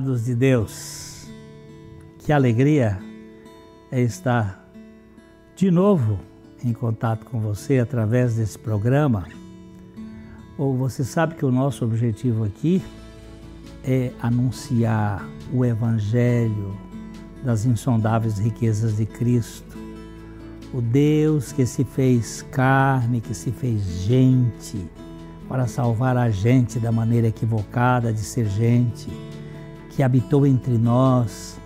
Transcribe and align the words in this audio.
Amados 0.00 0.24
de 0.24 0.34
Deus. 0.34 1.26
Que 2.20 2.32
alegria 2.32 2.98
é 3.92 4.00
estar 4.00 4.66
de 5.54 5.70
novo 5.70 6.18
em 6.64 6.72
contato 6.72 7.26
com 7.26 7.38
você 7.38 7.78
através 7.78 8.36
desse 8.36 8.58
programa. 8.58 9.26
Ou 10.56 10.74
você 10.74 11.04
sabe 11.04 11.34
que 11.34 11.44
o 11.44 11.52
nosso 11.52 11.84
objetivo 11.84 12.44
aqui 12.44 12.82
é 13.84 14.10
anunciar 14.22 15.22
o 15.52 15.66
evangelho 15.66 16.74
das 17.44 17.66
insondáveis 17.66 18.38
riquezas 18.38 18.96
de 18.96 19.04
Cristo. 19.04 19.76
O 20.72 20.80
Deus 20.80 21.52
que 21.52 21.66
se 21.66 21.84
fez 21.84 22.40
carne, 22.50 23.20
que 23.20 23.34
se 23.34 23.52
fez 23.52 23.82
gente 24.02 24.82
para 25.46 25.66
salvar 25.66 26.16
a 26.16 26.30
gente 26.30 26.78
da 26.78 26.90
maneira 26.90 27.26
equivocada 27.26 28.10
de 28.14 28.20
ser 28.20 28.46
gente, 28.46 29.10
que 29.90 30.02
habitou 30.02 30.46
entre 30.46 30.78
nós 30.78 31.60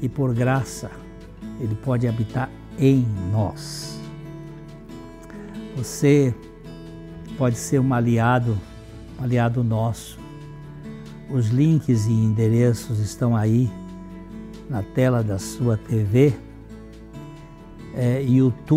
e 0.00 0.08
por 0.08 0.34
graça 0.34 0.90
ele 1.60 1.74
pode 1.74 2.06
habitar 2.06 2.50
em 2.78 3.06
nós. 3.32 4.00
Você 5.76 6.34
pode 7.36 7.56
ser 7.56 7.80
um 7.80 7.92
aliado, 7.92 8.58
um 9.18 9.24
aliado 9.24 9.64
nosso. 9.64 10.18
Os 11.30 11.48
links 11.48 12.06
e 12.06 12.12
endereços 12.12 12.98
estão 12.98 13.36
aí 13.36 13.70
na 14.70 14.82
tela 14.82 15.22
da 15.22 15.38
sua 15.38 15.76
TV, 15.76 16.34
é 17.94 18.22
youtube.com 18.22 18.70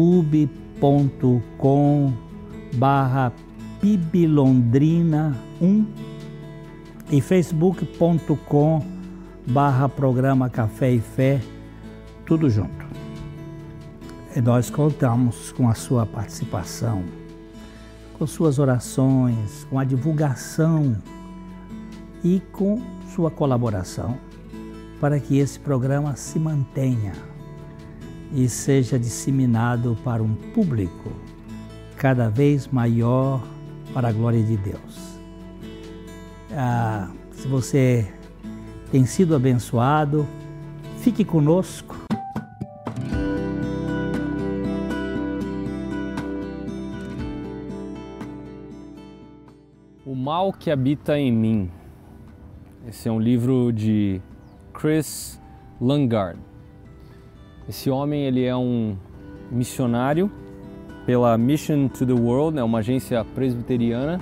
barra 2.76 3.34
Pibilondrina 3.82 5.36
1 5.62 6.09
e 7.12 7.20
facebook.com 7.20 8.86
barra 9.48 9.90
programa 9.90 10.50
Café 10.50 10.92
e 10.92 11.00
Fé, 11.00 11.42
tudo 12.26 12.50
junto. 12.50 12.86
E 14.36 14.42
nós 14.42 14.70
contamos 14.70 15.52
com 15.52 15.68
a 15.68 15.74
sua 15.74 16.06
participação, 16.06 17.04
com 18.18 18.28
suas 18.28 18.60
orações, 18.60 19.66
com 19.70 19.80
a 19.80 19.84
divulgação 19.84 20.96
e 22.24 22.42
com 22.52 22.80
sua 23.16 23.32
colaboração 23.32 24.18
para 25.00 25.20
que 25.20 25.38
esse 25.40 25.60
programa 25.60 26.16
se 26.16 26.38
mantenha 26.38 27.14
e 28.34 28.48
seja 28.48 29.00
disseminado 29.00 29.98
para 30.04 30.22
um 30.22 30.36
público 30.36 31.12
cada 31.96 32.30
vez 32.30 32.68
maior 32.68 33.42
para 33.94 34.10
a 34.10 34.12
glória 34.12 34.44
de 34.44 34.58
Deus. 34.58 35.09
Ah, 36.52 37.12
se 37.32 37.48
você 37.48 38.12
tem 38.92 39.06
sido 39.06 39.36
abençoado, 39.36 40.28
fique 40.98 41.24
conosco. 41.24 41.96
O 50.06 50.16
mal 50.16 50.52
que 50.52 50.72
habita 50.72 51.20
em 51.20 51.32
mim. 51.32 51.72
Esse 52.88 53.08
é 53.08 53.12
um 53.12 53.20
livro 53.20 53.72
de 53.72 54.20
Chris 54.74 55.40
Langard. 55.80 56.40
Esse 57.68 57.92
homem 57.92 58.24
ele 58.24 58.44
é 58.44 58.56
um 58.56 58.98
missionário 59.52 60.32
pela 61.06 61.38
Mission 61.38 61.88
to 61.88 62.06
the 62.06 62.14
World, 62.14 62.58
é 62.58 62.64
uma 62.64 62.80
agência 62.80 63.24
presbiteriana, 63.24 64.20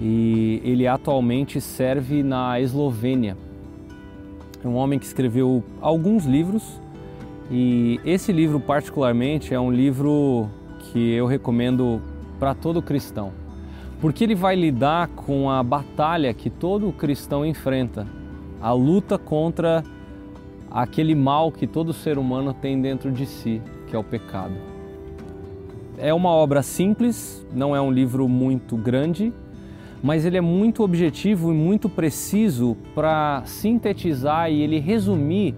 e 0.00 0.60
ele 0.64 0.86
atualmente 0.86 1.60
serve 1.60 2.22
na 2.22 2.60
Eslovênia. 2.60 3.36
É 4.64 4.68
um 4.68 4.76
homem 4.76 4.98
que 4.98 5.06
escreveu 5.06 5.62
alguns 5.80 6.24
livros 6.24 6.80
e 7.50 8.00
esse 8.04 8.32
livro 8.32 8.58
particularmente 8.58 9.54
é 9.54 9.60
um 9.60 9.70
livro 9.70 10.48
que 10.80 11.12
eu 11.12 11.26
recomendo 11.26 12.00
para 12.38 12.54
todo 12.54 12.82
cristão, 12.82 13.32
porque 14.00 14.24
ele 14.24 14.34
vai 14.34 14.56
lidar 14.56 15.08
com 15.08 15.48
a 15.48 15.62
batalha 15.62 16.34
que 16.34 16.50
todo 16.50 16.92
cristão 16.92 17.46
enfrenta, 17.46 18.06
a 18.60 18.72
luta 18.72 19.16
contra 19.16 19.84
aquele 20.70 21.14
mal 21.14 21.50
que 21.52 21.66
todo 21.66 21.92
ser 21.92 22.18
humano 22.18 22.52
tem 22.52 22.80
dentro 22.80 23.10
de 23.10 23.24
si, 23.24 23.62
que 23.86 23.94
é 23.94 23.98
o 23.98 24.04
pecado. 24.04 24.54
É 25.98 26.12
uma 26.12 26.30
obra 26.30 26.62
simples, 26.62 27.46
não 27.54 27.74
é 27.74 27.80
um 27.80 27.90
livro 27.90 28.28
muito 28.28 28.76
grande, 28.76 29.32
mas 30.02 30.24
ele 30.24 30.36
é 30.36 30.40
muito 30.40 30.82
objetivo 30.82 31.52
e 31.52 31.54
muito 31.54 31.88
preciso 31.88 32.76
para 32.94 33.42
sintetizar 33.44 34.50
e 34.50 34.62
ele 34.62 34.78
resumir 34.78 35.54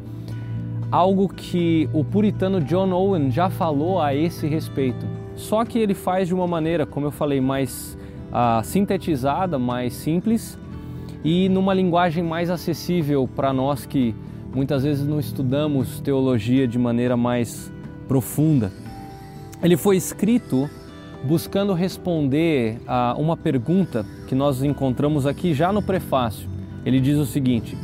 algo 0.91 1.28
que 1.28 1.88
o 1.93 2.03
puritano 2.04 2.60
John 2.60 2.93
Owen 2.93 3.31
já 3.31 3.50
falou 3.50 4.00
a 4.00 4.15
esse 4.15 4.47
respeito. 4.47 5.06
Só 5.34 5.65
que 5.65 5.78
ele 5.78 5.94
faz 5.94 6.28
de 6.28 6.34
uma 6.34 6.47
maneira, 6.47 6.87
como 6.87 7.06
eu 7.06 7.10
falei, 7.10 7.41
mais 7.41 7.97
uh, 8.31 8.65
sintetizada, 8.65 9.59
mais 9.59 9.93
simples 9.93 10.59
e 11.25 11.49
numa 11.49 11.75
linguagem 11.75 12.22
mais 12.22 12.50
acessível 12.50 13.28
para 13.28 13.53
nós 13.53 13.84
que 13.84 14.15
muitas 14.55 14.82
vezes 14.82 15.06
não 15.06 15.20
estudamos 15.20 16.00
teologia 16.00 16.66
de 16.66 16.78
maneira 16.78 17.16
mais 17.16 17.72
profunda. 18.06 18.72
Ele 19.62 19.76
foi 19.76 19.97
escrito 19.97 20.70
buscando 21.24 21.72
responder 21.72 22.80
a 22.86 23.14
uma 23.18 23.36
pergunta 23.36 24.04
que 24.26 24.34
nós 24.34 24.62
encontramos 24.62 25.26
aqui 25.26 25.54
já 25.54 25.72
no 25.72 25.82
prefácio. 25.82 26.48
Ele 26.84 27.00
diz 27.00 27.18
o 27.18 27.26
seguinte: 27.26 27.76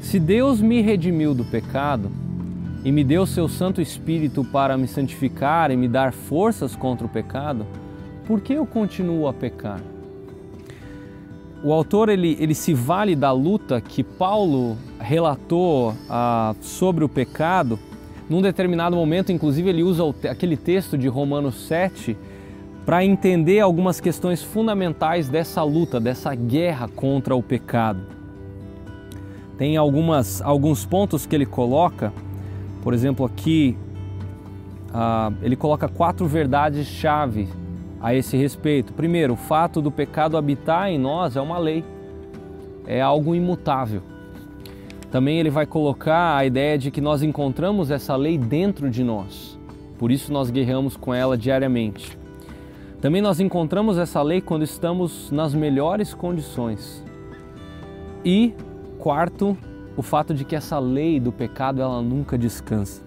Se 0.00 0.18
Deus 0.18 0.60
me 0.60 0.80
redimiu 0.80 1.34
do 1.34 1.44
pecado 1.44 2.10
e 2.84 2.90
me 2.90 3.04
deu 3.04 3.26
seu 3.26 3.48
Santo 3.48 3.80
Espírito 3.80 4.44
para 4.44 4.76
me 4.76 4.88
santificar 4.88 5.70
e 5.70 5.76
me 5.76 5.88
dar 5.88 6.12
forças 6.12 6.74
contra 6.74 7.06
o 7.06 7.10
pecado, 7.10 7.66
por 8.26 8.40
que 8.40 8.54
eu 8.54 8.64
continuo 8.64 9.28
a 9.28 9.32
pecar? 9.32 9.80
O 11.62 11.72
autor 11.72 12.08
ele, 12.08 12.38
ele 12.40 12.54
se 12.54 12.72
vale 12.72 13.14
da 13.14 13.30
luta 13.32 13.82
que 13.82 14.02
Paulo 14.02 14.78
relatou 14.98 15.94
ah, 16.08 16.54
sobre 16.62 17.04
o 17.04 17.08
pecado 17.08 17.78
num 18.30 18.40
determinado 18.40 18.94
momento, 18.94 19.32
inclusive, 19.32 19.68
ele 19.68 19.82
usa 19.82 20.04
aquele 20.30 20.56
texto 20.56 20.96
de 20.96 21.08
Romanos 21.08 21.66
7 21.66 22.16
para 22.84 23.04
entender 23.04 23.60
algumas 23.60 24.00
questões 24.00 24.42
fundamentais 24.42 25.28
dessa 25.28 25.62
luta, 25.62 26.00
dessa 26.00 26.34
guerra 26.34 26.88
contra 26.88 27.34
o 27.34 27.42
pecado. 27.42 28.00
Tem 29.58 29.76
algumas, 29.76 30.40
alguns 30.40 30.86
pontos 30.86 31.26
que 31.26 31.34
ele 31.34 31.46
coloca, 31.46 32.12
por 32.82 32.94
exemplo, 32.94 33.26
aqui 33.26 33.76
uh, 34.88 35.34
ele 35.42 35.56
coloca 35.56 35.88
quatro 35.88 36.26
verdades-chave 36.26 37.48
a 38.00 38.14
esse 38.14 38.36
respeito. 38.36 38.92
Primeiro, 38.94 39.34
o 39.34 39.36
fato 39.36 39.82
do 39.82 39.90
pecado 39.90 40.36
habitar 40.36 40.88
em 40.88 40.98
nós 40.98 41.36
é 41.36 41.40
uma 41.40 41.58
lei, 41.58 41.84
é 42.86 43.00
algo 43.00 43.34
imutável. 43.34 44.02
Também 45.10 45.38
ele 45.38 45.50
vai 45.50 45.66
colocar 45.66 46.36
a 46.36 46.46
ideia 46.46 46.78
de 46.78 46.90
que 46.90 47.00
nós 47.00 47.22
encontramos 47.22 47.90
essa 47.90 48.16
lei 48.16 48.38
dentro 48.38 48.88
de 48.88 49.02
nós, 49.02 49.58
por 49.98 50.10
isso 50.10 50.32
nós 50.32 50.50
guerreamos 50.50 50.96
com 50.96 51.12
ela 51.12 51.36
diariamente. 51.36 52.19
Também 53.00 53.22
nós 53.22 53.40
encontramos 53.40 53.96
essa 53.96 54.20
lei 54.22 54.42
quando 54.42 54.62
estamos 54.62 55.30
nas 55.30 55.54
melhores 55.54 56.12
condições. 56.12 57.02
E 58.22 58.52
quarto, 58.98 59.56
o 59.96 60.02
fato 60.02 60.34
de 60.34 60.44
que 60.44 60.54
essa 60.54 60.78
lei 60.78 61.18
do 61.18 61.32
pecado 61.32 61.80
ela 61.80 62.02
nunca 62.02 62.36
descansa. 62.36 63.02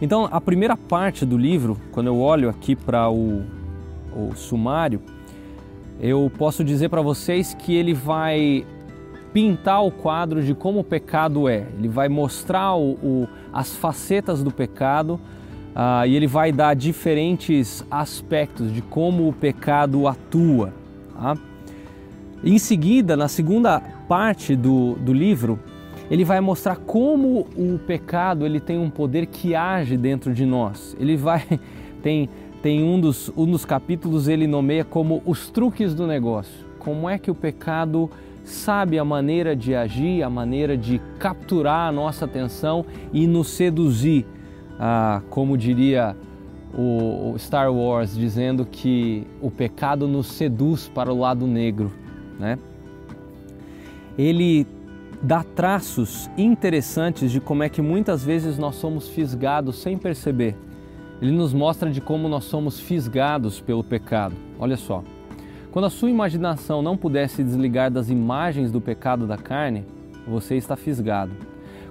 Então, 0.00 0.28
a 0.30 0.40
primeira 0.40 0.76
parte 0.76 1.26
do 1.26 1.36
livro, 1.36 1.76
quando 1.90 2.06
eu 2.06 2.20
olho 2.20 2.48
aqui 2.48 2.76
para 2.76 3.10
o, 3.10 3.42
o 4.14 4.34
sumário, 4.36 5.00
eu 6.00 6.30
posso 6.38 6.62
dizer 6.62 6.88
para 6.88 7.02
vocês 7.02 7.54
que 7.54 7.74
ele 7.74 7.92
vai 7.92 8.64
pintar 9.32 9.84
o 9.84 9.90
quadro 9.90 10.42
de 10.42 10.54
como 10.54 10.80
o 10.80 10.84
pecado 10.84 11.48
é. 11.48 11.66
Ele 11.76 11.88
vai 11.88 12.08
mostrar 12.08 12.74
o, 12.76 12.92
o, 12.92 13.28
as 13.52 13.74
facetas 13.74 14.44
do 14.44 14.50
pecado 14.52 15.18
uh, 15.74 16.06
e 16.06 16.14
ele 16.14 16.26
vai 16.26 16.52
dar 16.52 16.74
diferentes 16.74 17.84
aspectos 17.90 18.72
de 18.72 18.80
como 18.80 19.28
o 19.28 19.32
pecado 19.32 20.06
atua. 20.06 20.72
Tá? 21.14 21.36
Em 22.42 22.58
seguida, 22.58 23.16
na 23.16 23.28
segunda 23.28 23.80
parte 24.08 24.54
do, 24.54 24.94
do 24.94 25.12
livro, 25.12 25.58
ele 26.10 26.24
vai 26.24 26.40
mostrar 26.40 26.76
como 26.76 27.46
o 27.56 27.78
pecado 27.86 28.44
ele 28.44 28.60
tem 28.60 28.78
um 28.78 28.90
poder 28.90 29.26
que 29.26 29.54
age 29.54 29.96
dentro 29.96 30.32
de 30.32 30.44
nós. 30.44 30.96
Ele 31.00 31.16
vai 31.16 31.42
tem 32.02 32.28
tem 32.64 32.82
um 32.82 32.98
dos, 32.98 33.30
um 33.36 33.44
dos 33.44 33.66
capítulos 33.66 34.26
ele 34.26 34.46
nomeia 34.46 34.86
como 34.86 35.22
os 35.26 35.50
truques 35.50 35.94
do 35.94 36.06
negócio. 36.06 36.64
Como 36.78 37.10
é 37.10 37.18
que 37.18 37.30
o 37.30 37.34
pecado 37.34 38.10
sabe 38.42 38.98
a 38.98 39.04
maneira 39.04 39.54
de 39.54 39.74
agir, 39.74 40.22
a 40.22 40.30
maneira 40.30 40.74
de 40.74 40.98
capturar 41.18 41.88
a 41.88 41.92
nossa 41.92 42.24
atenção 42.24 42.86
e 43.12 43.26
nos 43.26 43.48
seduzir, 43.48 44.24
ah, 44.78 45.22
como 45.30 45.56
diria 45.56 46.16
o 46.76 47.34
Star 47.38 47.72
Wars, 47.72 48.16
dizendo 48.16 48.66
que 48.66 49.26
o 49.40 49.50
pecado 49.50 50.08
nos 50.08 50.26
seduz 50.26 50.88
para 50.88 51.12
o 51.12 51.18
lado 51.18 51.46
negro, 51.46 51.92
né? 52.38 52.58
ele 54.18 54.66
dá 55.22 55.42
traços 55.42 56.28
interessantes 56.36 57.30
de 57.30 57.40
como 57.40 57.62
é 57.62 57.68
que 57.68 57.80
muitas 57.80 58.24
vezes 58.24 58.58
nós 58.58 58.74
somos 58.76 59.08
fisgados 59.08 59.76
sem 59.76 59.96
perceber. 59.96 60.56
Ele 61.22 61.32
nos 61.32 61.54
mostra 61.54 61.90
de 61.90 62.00
como 62.00 62.28
nós 62.28 62.44
somos 62.44 62.78
fisgados 62.80 63.60
pelo 63.60 63.82
pecado. 63.82 64.34
Olha 64.58 64.76
só. 64.76 65.02
Quando 65.70 65.86
a 65.86 65.90
sua 65.90 66.10
imaginação 66.10 66.82
não 66.82 66.96
puder 66.96 67.28
se 67.28 67.42
desligar 67.42 67.90
das 67.90 68.10
imagens 68.10 68.70
do 68.70 68.80
pecado 68.80 69.26
da 69.26 69.36
carne, 69.36 69.84
você 70.26 70.56
está 70.56 70.76
fisgado. 70.76 71.32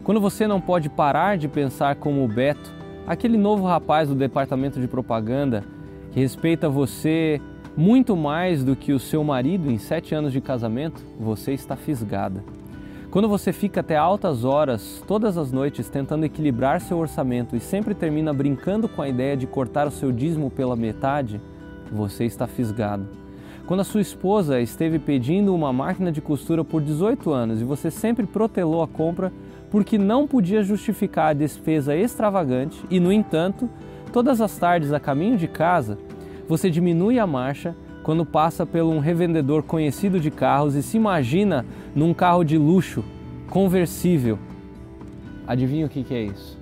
Quando 0.04 0.20
você 0.20 0.46
não 0.46 0.60
pode 0.60 0.90
parar 0.90 1.38
de 1.38 1.48
pensar 1.48 1.96
como 1.96 2.26
o 2.26 2.28
Beto, 2.28 2.74
aquele 3.08 3.38
novo 3.38 3.66
rapaz 3.66 4.10
do 4.10 4.16
departamento 4.16 4.78
de 4.78 4.86
propaganda 4.86 5.64
que 6.12 6.20
respeita 6.20 6.68
você 6.68 7.40
muito 7.76 8.14
mais 8.14 8.66
do 8.66 8.76
que 8.76 8.92
o 8.92 9.00
seu 9.00 9.24
marido 9.24 9.72
em 9.72 9.78
sete 9.78 10.14
anos 10.14 10.34
de 10.34 10.42
casamento, 10.42 11.02
você 11.18 11.54
está 11.54 11.78
fisgada. 11.78 12.44
Quando 13.10 13.30
você 13.30 13.54
fica 13.54 13.80
até 13.80 13.96
altas 13.96 14.44
horas, 14.44 15.02
todas 15.08 15.38
as 15.38 15.54
noites, 15.54 15.90
tentando 15.90 16.26
equilibrar 16.26 16.82
seu 16.82 16.98
orçamento 16.98 17.56
e 17.56 17.62
sempre 17.62 17.96
termina 17.96 18.34
brincando 18.34 18.90
com 18.90 19.02
a 19.02 19.08
ideia 19.08 19.38
de 19.38 19.48
cortar 19.48 19.88
o 19.88 19.92
seu 19.92 20.12
dízimo 20.12 20.52
pela 20.52 20.76
metade, 20.76 21.40
você 21.90 22.26
está 22.26 22.46
fisgado. 22.46 23.08
Quando 23.66 23.80
a 23.80 23.86
sua 23.86 24.02
esposa 24.02 24.60
esteve 24.60 25.00
pedindo 25.00 25.56
uma 25.56 25.72
máquina 25.72 26.12
de 26.12 26.20
costura 26.20 26.66
por 26.66 26.82
18 26.82 27.32
anos 27.32 27.62
e 27.62 27.64
você 27.64 27.90
sempre 27.90 28.28
protelou 28.28 28.84
a 28.84 28.88
compra 28.88 29.32
porque 29.74 29.98
não 29.98 30.28
podia 30.28 30.62
justificar 30.62 31.32
a 31.32 31.34
despesa 31.34 31.96
extravagante 31.96 32.80
e, 32.92 33.00
no 33.00 33.12
entanto, 33.12 33.68
todas 34.12 34.40
as 34.40 34.56
tardes 34.56 34.94
a 34.94 35.00
caminho 35.00 35.36
de 35.36 35.48
casa, 35.48 35.98
você 36.48 36.70
diminui 36.70 37.18
a 37.18 37.26
marcha 37.26 37.76
quando 38.04 38.24
passa 38.24 38.68
por 38.68 38.84
um 38.84 39.00
revendedor 39.00 39.64
conhecido 39.64 40.20
de 40.20 40.30
carros 40.30 40.76
e 40.76 40.84
se 40.84 40.96
imagina 40.96 41.66
num 41.96 42.14
carro 42.14 42.44
de 42.44 42.56
luxo, 42.56 43.04
conversível. 43.50 44.38
Adivinha 45.48 45.88
o 45.88 45.90
que 45.90 46.14
é 46.14 46.22
isso? 46.22 46.56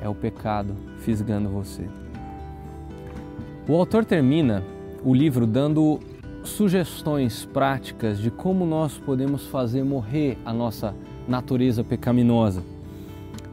É 0.00 0.08
o 0.08 0.14
pecado 0.14 0.76
fisgando 1.00 1.48
você. 1.48 1.82
O 3.66 3.74
autor 3.74 4.04
termina 4.04 4.62
o 5.04 5.12
livro 5.12 5.44
dando 5.44 5.98
sugestões 6.44 7.44
práticas 7.44 8.20
de 8.20 8.30
como 8.30 8.64
nós 8.64 8.96
podemos 8.96 9.44
fazer 9.48 9.82
morrer 9.82 10.38
a 10.44 10.52
nossa 10.52 10.94
natureza 11.28 11.82
pecaminosa. 11.82 12.62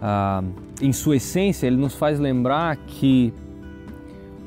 Ah, 0.01 0.43
em 0.81 0.91
sua 0.91 1.17
essência, 1.17 1.67
ele 1.67 1.75
nos 1.75 1.95
faz 1.95 2.19
lembrar 2.19 2.75
que 2.75 3.33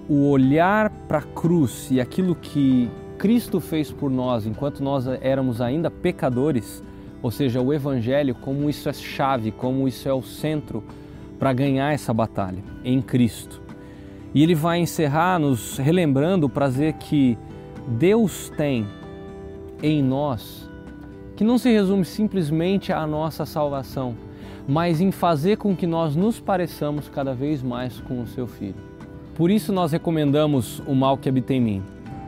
o 0.08 0.28
olhar 0.28 0.90
para 1.08 1.18
a 1.18 1.22
cruz 1.22 1.88
e 1.90 2.00
aquilo 2.00 2.34
que 2.34 2.90
Cristo 3.18 3.60
fez 3.60 3.90
por 3.90 4.10
nós 4.10 4.46
enquanto 4.46 4.82
nós 4.82 5.06
éramos 5.06 5.60
ainda 5.60 5.90
pecadores, 5.90 6.82
ou 7.22 7.30
seja, 7.30 7.60
o 7.60 7.72
Evangelho, 7.72 8.34
como 8.34 8.68
isso 8.68 8.88
é 8.88 8.92
chave, 8.92 9.50
como 9.50 9.88
isso 9.88 10.08
é 10.08 10.12
o 10.12 10.22
centro 10.22 10.84
para 11.38 11.52
ganhar 11.52 11.92
essa 11.92 12.12
batalha 12.12 12.62
em 12.84 13.00
Cristo. 13.00 13.62
E 14.34 14.42
ele 14.42 14.54
vai 14.54 14.78
encerrar 14.80 15.38
nos 15.38 15.78
relembrando 15.78 16.46
o 16.46 16.50
prazer 16.50 16.94
que 16.94 17.38
Deus 17.86 18.50
tem 18.56 18.86
em 19.82 20.02
nós, 20.02 20.68
que 21.36 21.44
não 21.44 21.58
se 21.58 21.70
resume 21.70 22.04
simplesmente 22.04 22.92
à 22.92 23.06
nossa 23.06 23.44
salvação, 23.44 24.14
mas 24.66 25.00
em 25.00 25.10
fazer 25.10 25.56
com 25.56 25.74
que 25.76 25.86
nós 25.86 26.14
nos 26.14 26.40
pareçamos 26.40 27.08
cada 27.08 27.34
vez 27.34 27.62
mais 27.62 28.00
com 28.00 28.22
o 28.22 28.26
seu 28.26 28.46
Filho. 28.46 28.76
Por 29.34 29.50
isso 29.50 29.72
nós 29.72 29.92
recomendamos 29.92 30.80
O 30.86 30.94
Mal 30.94 31.18
que 31.18 31.28
Habita 31.28 31.52
em 31.52 31.60
Mim. 31.60 31.82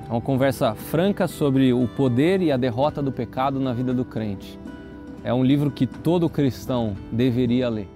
É 0.08 0.12
uma 0.12 0.20
conversa 0.20 0.74
franca 0.74 1.26
sobre 1.26 1.72
o 1.72 1.86
poder 1.88 2.42
e 2.42 2.50
a 2.50 2.56
derrota 2.56 3.02
do 3.02 3.12
pecado 3.12 3.58
na 3.60 3.72
vida 3.72 3.94
do 3.94 4.04
crente. 4.04 4.58
É 5.24 5.32
um 5.32 5.42
livro 5.42 5.70
que 5.70 5.86
todo 5.86 6.28
cristão 6.28 6.94
deveria 7.10 7.68
ler. 7.68 7.95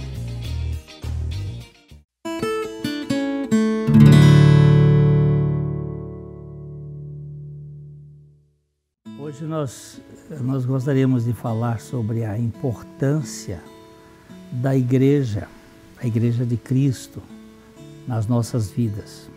Hoje 9.41 9.49
nós 9.49 10.01
nós 10.41 10.65
gostaríamos 10.65 11.25
de 11.25 11.33
falar 11.33 11.79
sobre 11.79 12.23
a 12.23 12.37
importância 12.37 13.59
da 14.51 14.75
igreja, 14.75 15.47
a 15.99 16.05
igreja 16.05 16.45
de 16.45 16.55
Cristo, 16.57 17.23
nas 18.07 18.27
nossas 18.27 18.69
vidas. 18.69 19.31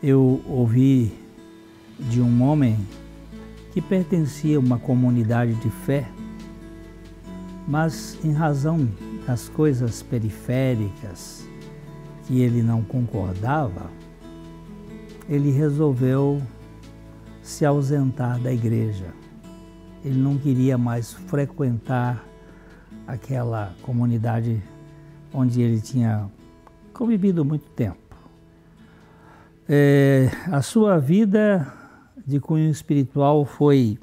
Eu 0.00 0.40
ouvi 0.46 1.12
de 1.98 2.20
um 2.20 2.40
homem 2.44 2.78
que 3.72 3.82
pertencia 3.82 4.58
a 4.58 4.60
uma 4.60 4.78
comunidade 4.78 5.54
de 5.54 5.68
fé, 5.68 6.08
mas 7.66 8.16
em 8.24 8.32
razão 8.32 8.88
das 9.26 9.48
coisas 9.48 10.04
periféricas 10.04 11.44
que 12.28 12.40
ele 12.40 12.62
não 12.62 12.82
concordava, 12.84 13.90
ele 15.28 15.50
resolveu 15.50 16.40
se 17.46 17.64
ausentar 17.64 18.40
da 18.40 18.52
igreja 18.52 19.14
ele 20.04 20.20
não 20.20 20.38
queria 20.38 20.78
mais 20.78 21.12
frequentar 21.12 22.24
aquela 23.08 23.74
comunidade 23.82 24.62
onde 25.32 25.60
ele 25.60 25.80
tinha 25.80 26.30
convivido 26.92 27.44
muito 27.44 27.68
tempo. 27.70 27.98
É, 29.68 30.30
a 30.46 30.62
sua 30.62 30.98
vida 30.98 31.72
de 32.24 32.38
cunho 32.38 32.70
espiritual 32.70 33.44
foi, 33.44 33.98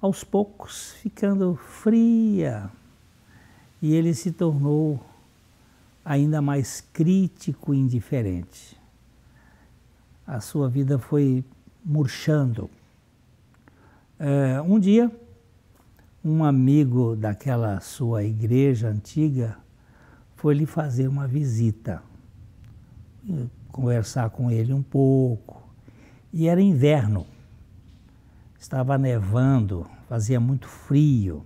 aos 0.00 0.24
poucos, 0.24 0.92
ficando 0.92 1.54
fria 1.54 2.70
e 3.82 3.94
ele 3.94 4.14
se 4.14 4.32
tornou 4.32 4.98
ainda 6.02 6.40
mais 6.40 6.82
crítico 6.92 7.74
e 7.74 7.78
indiferente. 7.78 8.78
A 10.26 10.40
sua 10.40 10.70
vida 10.70 10.98
foi 10.98 11.44
murchando. 11.88 12.68
É, 14.18 14.60
um 14.60 14.78
dia, 14.78 15.10
um 16.22 16.44
amigo 16.44 17.16
daquela 17.16 17.80
sua 17.80 18.22
igreja 18.22 18.88
antiga 18.88 19.56
foi 20.36 20.54
lhe 20.54 20.66
fazer 20.66 21.08
uma 21.08 21.26
visita, 21.26 22.02
conversar 23.72 24.28
com 24.28 24.50
ele 24.50 24.72
um 24.72 24.82
pouco. 24.82 25.62
E 26.30 26.46
era 26.46 26.60
inverno, 26.60 27.26
estava 28.60 28.98
nevando, 28.98 29.86
fazia 30.08 30.38
muito 30.38 30.68
frio. 30.68 31.42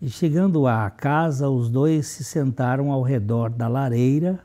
E 0.00 0.10
chegando 0.10 0.66
à 0.66 0.90
casa, 0.90 1.48
os 1.48 1.70
dois 1.70 2.08
se 2.08 2.24
sentaram 2.24 2.90
ao 2.90 3.02
redor 3.02 3.50
da 3.50 3.68
lareira 3.68 4.40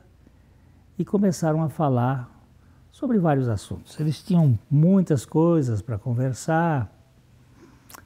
e 0.96 1.04
começaram 1.04 1.64
a 1.64 1.68
falar 1.68 2.37
sobre 2.98 3.16
vários 3.16 3.48
assuntos. 3.48 3.98
Eles 4.00 4.20
tinham 4.20 4.58
muitas 4.68 5.24
coisas 5.24 5.80
para 5.80 5.96
conversar 5.96 6.92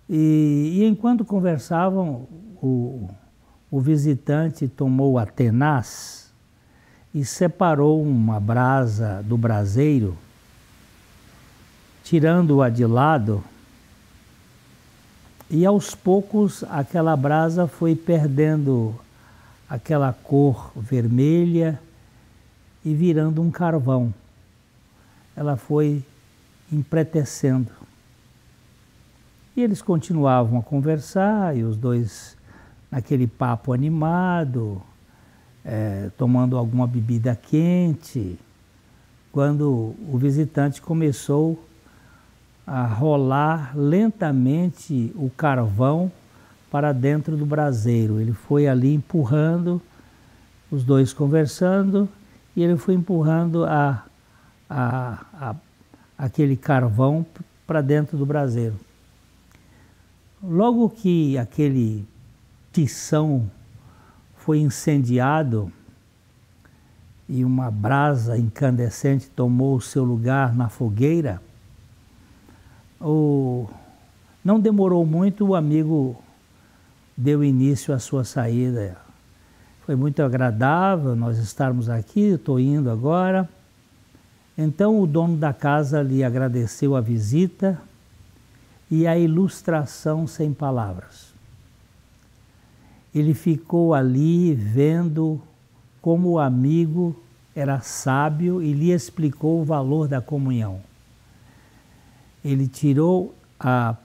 e, 0.06 0.80
e 0.80 0.84
enquanto 0.84 1.24
conversavam, 1.24 2.28
o, 2.62 3.08
o 3.70 3.80
visitante 3.80 4.68
tomou 4.68 5.18
a 5.18 5.24
tenaz 5.24 6.30
e 7.14 7.24
separou 7.24 8.02
uma 8.02 8.38
brasa 8.38 9.22
do 9.22 9.38
braseiro 9.38 10.14
tirando-a 12.04 12.68
de 12.68 12.84
lado, 12.84 13.42
e 15.48 15.64
aos 15.64 15.94
poucos 15.94 16.62
aquela 16.64 17.16
brasa 17.16 17.66
foi 17.66 17.94
perdendo 17.94 18.94
aquela 19.68 20.12
cor 20.12 20.70
vermelha 20.76 21.80
e 22.84 22.92
virando 22.92 23.40
um 23.40 23.50
carvão. 23.50 24.12
Ela 25.36 25.56
foi 25.56 26.04
empretecendo. 26.70 27.70
E 29.56 29.62
eles 29.62 29.82
continuavam 29.82 30.58
a 30.58 30.62
conversar, 30.62 31.56
e 31.56 31.62
os 31.62 31.76
dois 31.76 32.36
naquele 32.90 33.26
papo 33.26 33.72
animado, 33.72 34.82
é, 35.64 36.10
tomando 36.16 36.56
alguma 36.56 36.86
bebida 36.86 37.34
quente, 37.34 38.38
quando 39.30 39.94
o 40.08 40.18
visitante 40.18 40.80
começou 40.80 41.62
a 42.66 42.86
rolar 42.86 43.72
lentamente 43.76 45.12
o 45.16 45.30
carvão 45.30 46.12
para 46.70 46.92
dentro 46.92 47.36
do 47.36 47.44
braseiro. 47.44 48.20
Ele 48.20 48.32
foi 48.32 48.66
ali 48.66 48.94
empurrando, 48.94 49.80
os 50.70 50.84
dois 50.84 51.12
conversando, 51.12 52.08
e 52.56 52.62
ele 52.62 52.76
foi 52.76 52.94
empurrando 52.94 53.64
a, 53.64 54.04
a, 54.72 55.50
a 55.50 55.56
aquele 56.16 56.56
carvão 56.56 57.26
para 57.66 57.80
dentro 57.80 58.16
do 58.16 58.24
braseiro. 58.24 58.76
Logo 60.42 60.88
que 60.88 61.36
aquele 61.36 62.06
tição 62.72 63.50
foi 64.36 64.60
incendiado 64.60 65.72
e 67.28 67.44
uma 67.44 67.70
brasa 67.70 68.38
incandescente 68.38 69.28
tomou 69.30 69.76
o 69.76 69.80
seu 69.80 70.04
lugar 70.04 70.54
na 70.54 70.68
fogueira, 70.68 71.40
o... 73.00 73.68
não 74.44 74.60
demorou 74.60 75.04
muito, 75.04 75.46
o 75.46 75.54
amigo 75.54 76.16
deu 77.16 77.42
início 77.42 77.92
à 77.94 77.98
sua 77.98 78.24
saída. 78.24 78.96
Foi 79.84 79.96
muito 79.96 80.22
agradável 80.22 81.16
nós 81.16 81.38
estarmos 81.38 81.88
aqui, 81.88 82.34
estou 82.34 82.60
indo 82.60 82.90
agora. 82.90 83.48
Então 84.64 85.00
o 85.00 85.08
dono 85.08 85.36
da 85.36 85.52
casa 85.52 86.00
lhe 86.00 86.22
agradeceu 86.22 86.94
a 86.94 87.00
visita 87.00 87.82
e 88.88 89.08
a 89.08 89.18
ilustração 89.18 90.24
sem 90.24 90.54
palavras. 90.54 91.34
Ele 93.12 93.34
ficou 93.34 93.92
ali 93.92 94.54
vendo 94.54 95.40
como 96.00 96.30
o 96.30 96.38
amigo 96.38 97.20
era 97.56 97.80
sábio 97.80 98.62
e 98.62 98.72
lhe 98.72 98.92
explicou 98.92 99.60
o 99.60 99.64
valor 99.64 100.06
da 100.06 100.20
comunhão. 100.20 100.78
Ele 102.44 102.68
tirou 102.68 103.34
a 103.58 103.96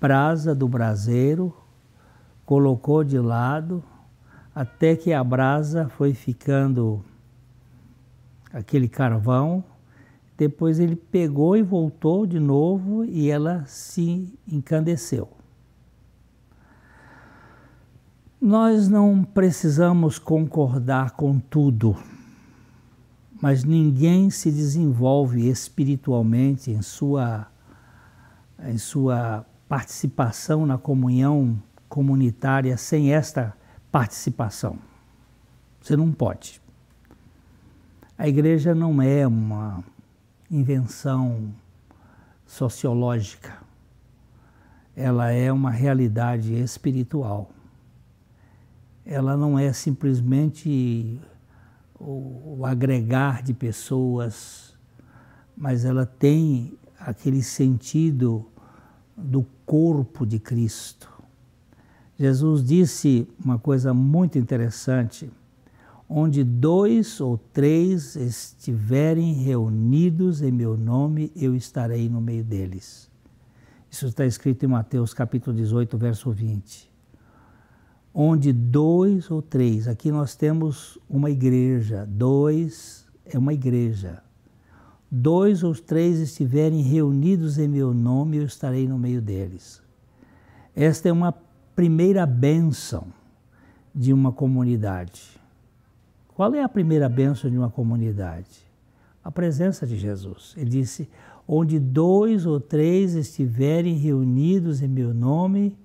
brasa 0.00 0.54
do 0.54 0.68
braseiro, 0.68 1.52
colocou 2.46 3.02
de 3.02 3.18
lado, 3.18 3.82
até 4.54 4.94
que 4.94 5.12
a 5.12 5.24
brasa 5.24 5.88
foi 5.88 6.14
ficando 6.14 7.04
aquele 8.52 8.86
carvão. 8.86 9.64
Depois 10.36 10.80
ele 10.80 10.96
pegou 10.96 11.56
e 11.56 11.62
voltou 11.62 12.26
de 12.26 12.40
novo 12.40 13.04
e 13.04 13.30
ela 13.30 13.64
se 13.66 14.36
encandeceu. 14.50 15.28
Nós 18.40 18.88
não 18.88 19.24
precisamos 19.24 20.18
concordar 20.18 21.12
com 21.12 21.38
tudo, 21.38 21.96
mas 23.40 23.64
ninguém 23.64 24.28
se 24.28 24.50
desenvolve 24.50 25.48
espiritualmente 25.48 26.70
em 26.70 26.82
sua, 26.82 27.46
em 28.66 28.76
sua 28.76 29.46
participação 29.68 30.66
na 30.66 30.76
comunhão 30.76 31.58
comunitária 31.88 32.76
sem 32.76 33.14
esta 33.14 33.56
participação. 33.90 34.78
Você 35.80 35.96
não 35.96 36.12
pode. 36.12 36.60
A 38.18 38.28
igreja 38.28 38.74
não 38.74 39.00
é 39.00 39.26
uma 39.26 39.82
invenção 40.50 41.52
sociológica. 42.46 43.58
Ela 44.96 45.30
é 45.30 45.52
uma 45.52 45.70
realidade 45.70 46.54
espiritual. 46.54 47.50
Ela 49.04 49.36
não 49.36 49.58
é 49.58 49.72
simplesmente 49.72 51.20
o, 51.98 52.58
o 52.58 52.66
agregar 52.66 53.42
de 53.42 53.52
pessoas, 53.52 54.76
mas 55.56 55.84
ela 55.84 56.06
tem 56.06 56.78
aquele 56.98 57.42
sentido 57.42 58.46
do 59.16 59.44
corpo 59.66 60.24
de 60.24 60.38
Cristo 60.38 61.14
Jesus 62.18 62.64
disse 62.64 63.28
uma 63.44 63.58
coisa 63.58 63.92
muito 63.92 64.38
interessante: 64.38 65.30
onde 66.08 66.44
dois 66.44 67.20
ou 67.20 67.38
três 67.38 68.16
estiverem 68.16 69.32
reunidos 69.34 70.42
em 70.42 70.52
meu 70.52 70.76
nome, 70.76 71.32
eu 71.34 71.54
estarei 71.54 72.08
no 72.08 72.20
meio 72.20 72.44
deles. 72.44 73.10
Isso 73.90 74.06
está 74.06 74.26
escrito 74.26 74.64
em 74.64 74.68
Mateus 74.68 75.14
capítulo 75.14 75.56
18, 75.56 75.96
verso 75.96 76.30
20. 76.30 76.92
Onde 78.12 78.52
dois 78.52 79.30
ou 79.30 79.40
três, 79.40 79.88
aqui 79.88 80.10
nós 80.10 80.36
temos 80.36 80.98
uma 81.08 81.30
igreja, 81.30 82.06
dois 82.06 83.06
é 83.24 83.38
uma 83.38 83.52
igreja. 83.52 84.22
Dois 85.10 85.62
ou 85.62 85.74
três 85.74 86.18
estiverem 86.18 86.82
reunidos 86.82 87.58
em 87.58 87.68
meu 87.68 87.94
nome, 87.94 88.36
eu 88.38 88.44
estarei 88.44 88.86
no 88.86 88.98
meio 88.98 89.22
deles. 89.22 89.80
Esta 90.74 91.08
é 91.08 91.12
uma 91.12 91.32
primeira 91.74 92.26
bênção 92.26 93.06
de 93.94 94.12
uma 94.12 94.32
comunidade. 94.32 95.40
Qual 96.34 96.52
é 96.54 96.62
a 96.62 96.68
primeira 96.68 97.08
bênção 97.08 97.48
de 97.48 97.56
uma 97.56 97.70
comunidade? 97.70 98.66
A 99.22 99.30
presença 99.30 99.86
de 99.86 99.96
Jesus. 99.96 100.52
Ele 100.56 100.68
disse: 100.70 101.08
Onde 101.46 101.78
dois 101.78 102.44
ou 102.44 102.58
três 102.58 103.14
estiverem 103.14 103.96
reunidos 103.96 104.82
em 104.82 104.88
meu 104.88 105.14
nome, 105.14 105.78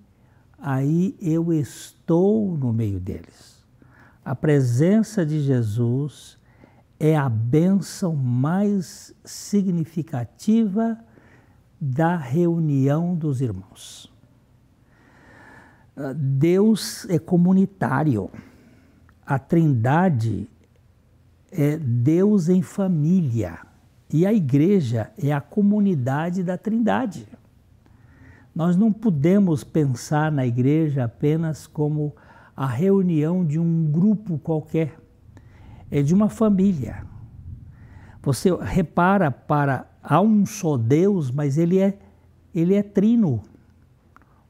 aí 0.58 1.16
eu 1.22 1.54
estou 1.54 2.58
no 2.58 2.74
meio 2.74 3.00
deles. 3.00 3.64
A 4.26 4.36
presença 4.36 5.26
de 5.26 5.40
Jesus 5.40 6.38
é 7.00 7.16
a 7.16 7.30
bênção 7.30 8.16
mais 8.16 9.14
significativa 9.24 10.98
da 11.80 12.18
reunião 12.18 13.16
dos 13.16 13.40
irmãos. 13.40 14.12
Deus 16.16 17.06
é 17.10 17.20
comunitário. 17.20 18.30
A 19.30 19.38
Trindade 19.38 20.50
é 21.52 21.78
Deus 21.78 22.50
em 22.50 22.64
família. 22.64 23.60
E 24.12 24.26
a 24.26 24.34
igreja 24.34 25.12
é 25.16 25.32
a 25.32 25.40
comunidade 25.40 26.42
da 26.42 26.58
Trindade. 26.58 27.28
Nós 28.56 28.76
não 28.76 28.92
podemos 28.92 29.64
pensar 29.64 30.32
na 30.32 30.48
igreja 30.48 31.04
apenas 31.04 31.68
como 31.68 32.16
a 32.58 32.66
reunião 32.66 33.46
de 33.46 33.60
um 33.60 33.92
grupo 33.92 34.40
qualquer, 34.40 34.98
é 35.92 36.02
de 36.02 36.12
uma 36.12 36.28
família. 36.28 37.06
Você 38.24 38.50
repara 38.56 39.30
para 39.30 39.86
há 40.02 40.20
um 40.20 40.44
só 40.44 40.76
Deus, 40.76 41.30
mas 41.30 41.56
ele 41.60 41.78
é 41.78 42.00
ele 42.56 42.74
é 42.74 42.82
trino 42.82 43.44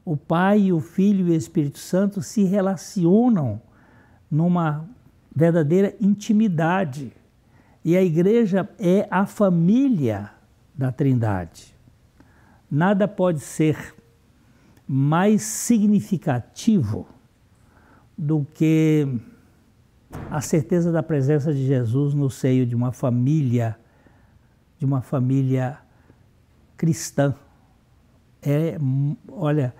o 0.06 0.16
Pai, 0.16 0.72
o 0.72 0.80
Filho 0.80 1.28
e 1.28 1.32
o 1.32 1.34
Espírito 1.34 1.78
Santo 1.78 2.22
se 2.22 2.44
relacionam 2.44 3.60
numa 4.30 4.88
verdadeira 5.34 5.94
intimidade. 6.00 7.12
E 7.84 7.96
a 7.96 8.02
igreja 8.02 8.68
é 8.78 9.06
a 9.10 9.26
família 9.26 10.30
da 10.74 10.92
Trindade. 10.92 11.74
Nada 12.70 13.08
pode 13.08 13.40
ser 13.40 13.94
mais 14.86 15.42
significativo 15.42 17.08
do 18.16 18.46
que 18.54 19.08
a 20.30 20.40
certeza 20.40 20.92
da 20.92 21.02
presença 21.02 21.52
de 21.52 21.66
Jesus 21.66 22.14
no 22.14 22.28
seio 22.28 22.66
de 22.66 22.74
uma 22.74 22.92
família, 22.92 23.76
de 24.78 24.84
uma 24.84 25.00
família 25.00 25.78
cristã. 26.76 27.34
É, 28.42 28.76
olha, 29.28 29.74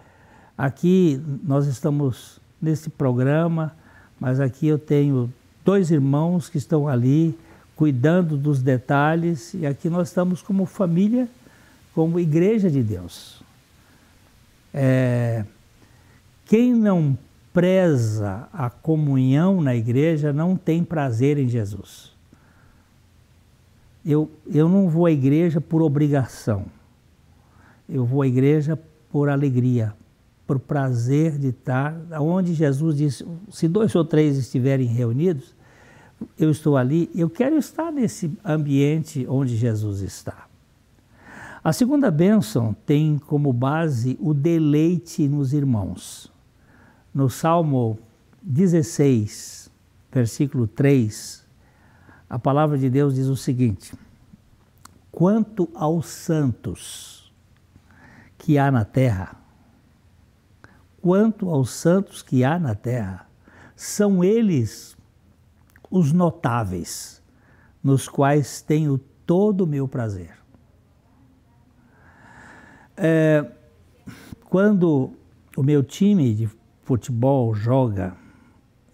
Aqui 0.61 1.19
nós 1.43 1.67
estamos 1.67 2.39
nesse 2.61 2.91
programa, 2.91 3.75
mas 4.21 4.39
aqui 4.39 4.67
eu 4.67 4.79
tenho 4.79 5.33
dois 5.65 5.91
irmãos 5.91 6.49
que 6.49 6.59
estão 6.59 6.87
ali 6.87 7.37
cuidando 7.75 8.37
dos 8.37 8.61
detalhes 8.61 9.55
e 9.55 9.65
aqui 9.65 9.89
nós 9.89 10.09
estamos 10.09 10.43
como 10.43 10.67
família, 10.67 11.27
como 11.95 12.21
igreja 12.21 12.71
de 12.71 12.83
Deus. 12.83 13.43
É, 14.75 15.45
quem 16.45 16.75
não 16.75 17.17
preza 17.53 18.49
a 18.53 18.69
comunhão 18.69 19.61
na 19.63 19.75
igreja 19.75 20.33
não 20.33 20.57
tem 20.57 20.85
prazer 20.85 21.39
em 21.39 21.49
Jesus. 21.49 22.13
Eu, 24.05 24.31
eu 24.47 24.69
não 24.69 24.89
vou 24.89 25.07
à 25.07 25.11
igreja 25.11 25.61
por 25.61 25.83
obrigação. 25.83 26.67
Eu 27.89 28.05
vou 28.05 28.23
à 28.23 28.27
igreja 28.27 28.79
por 29.11 29.29
alegria, 29.29 29.93
por 30.51 30.59
prazer 30.59 31.39
de 31.39 31.51
estar 31.51 31.97
onde 32.21 32.55
Jesus 32.55 32.97
disse: 32.97 33.25
se 33.53 33.69
dois 33.69 33.95
ou 33.95 34.05
três 34.05 34.37
estiverem 34.37 34.89
reunidos, 34.89 35.55
eu 36.37 36.51
estou 36.51 36.77
ali. 36.77 37.09
Eu 37.15 37.31
quero 37.31 37.57
estar 37.57 37.93
nesse 37.93 38.37
ambiente 38.45 39.25
onde 39.29 39.57
Jesus 39.57 40.01
está. 40.01 40.49
A 41.63 41.73
segunda 41.73 42.11
bênção 42.11 42.75
tem 42.85 43.17
como 43.17 43.53
base 43.53 44.19
o 44.21 44.35
deleite 44.35 45.29
nos 45.29 45.53
irmãos. 45.53 46.33
No 47.15 47.31
Salmo 47.31 47.97
16, 48.43 49.71
versículo 50.11 50.67
3, 50.67 51.47
a 52.29 52.41
palavra 52.41 52.77
de 52.77 52.91
Deus 52.91 53.15
diz 53.15 53.29
o 53.29 53.37
seguinte: 53.37 53.95
Quanto 55.13 55.69
aos 55.77 56.07
santos 56.07 57.33
que 58.37 58.59
há 58.59 58.69
na 58.73 58.85
terra, 58.85 59.40
quanto 61.01 61.49
aos 61.49 61.71
santos 61.71 62.23
que 62.23 62.45
há 62.45 62.59
na 62.59 62.75
terra, 62.75 63.27
são 63.75 64.23
eles 64.23 64.97
os 65.91 66.13
notáveis, 66.13 67.23
nos 67.83 68.09
quais 68.09 68.61
tenho 68.63 68.99
todo 69.27 69.63
o 69.63 69.67
meu 69.67 69.89
prazer. 69.89 70.39
É, 72.97 73.51
quando 74.45 75.13
o 75.57 75.63
meu 75.63 75.83
time 75.83 76.35
de 76.35 76.49
futebol 76.83 77.55
joga, 77.55 78.15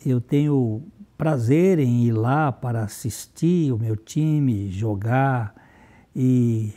eu 0.04 0.20
tenho 0.20 0.82
prazer 1.18 1.78
em 1.78 2.04
ir 2.04 2.12
lá 2.12 2.52
para 2.52 2.84
assistir 2.84 3.72
o 3.72 3.78
meu 3.78 3.96
time 3.96 4.70
jogar 4.70 5.54
e 6.14 6.72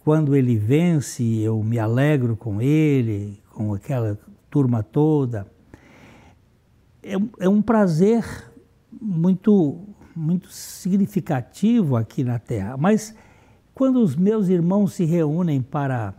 quando 0.00 0.36
ele 0.36 0.56
vence 0.56 1.22
eu 1.38 1.62
me 1.62 1.78
alegro 1.78 2.36
com 2.36 2.60
ele, 2.60 3.40
com 3.50 3.72
aquela 3.72 4.18
turma 4.54 4.84
toda. 4.84 5.48
É, 7.02 7.14
é 7.40 7.48
um 7.48 7.60
prazer 7.60 8.24
muito, 9.02 9.80
muito 10.14 10.48
significativo 10.48 11.96
aqui 11.96 12.22
na 12.22 12.38
Terra, 12.38 12.76
mas 12.76 13.12
quando 13.74 13.96
os 13.96 14.14
meus 14.14 14.48
irmãos 14.48 14.92
se 14.92 15.04
reúnem 15.04 15.60
para 15.60 16.14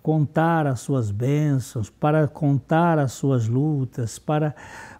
contar 0.00 0.64
as 0.64 0.78
suas 0.78 1.10
bênçãos, 1.10 1.90
para 1.90 2.28
contar 2.28 3.00
as 3.00 3.14
suas 3.14 3.48
lutas, 3.48 4.16
para 4.16 4.54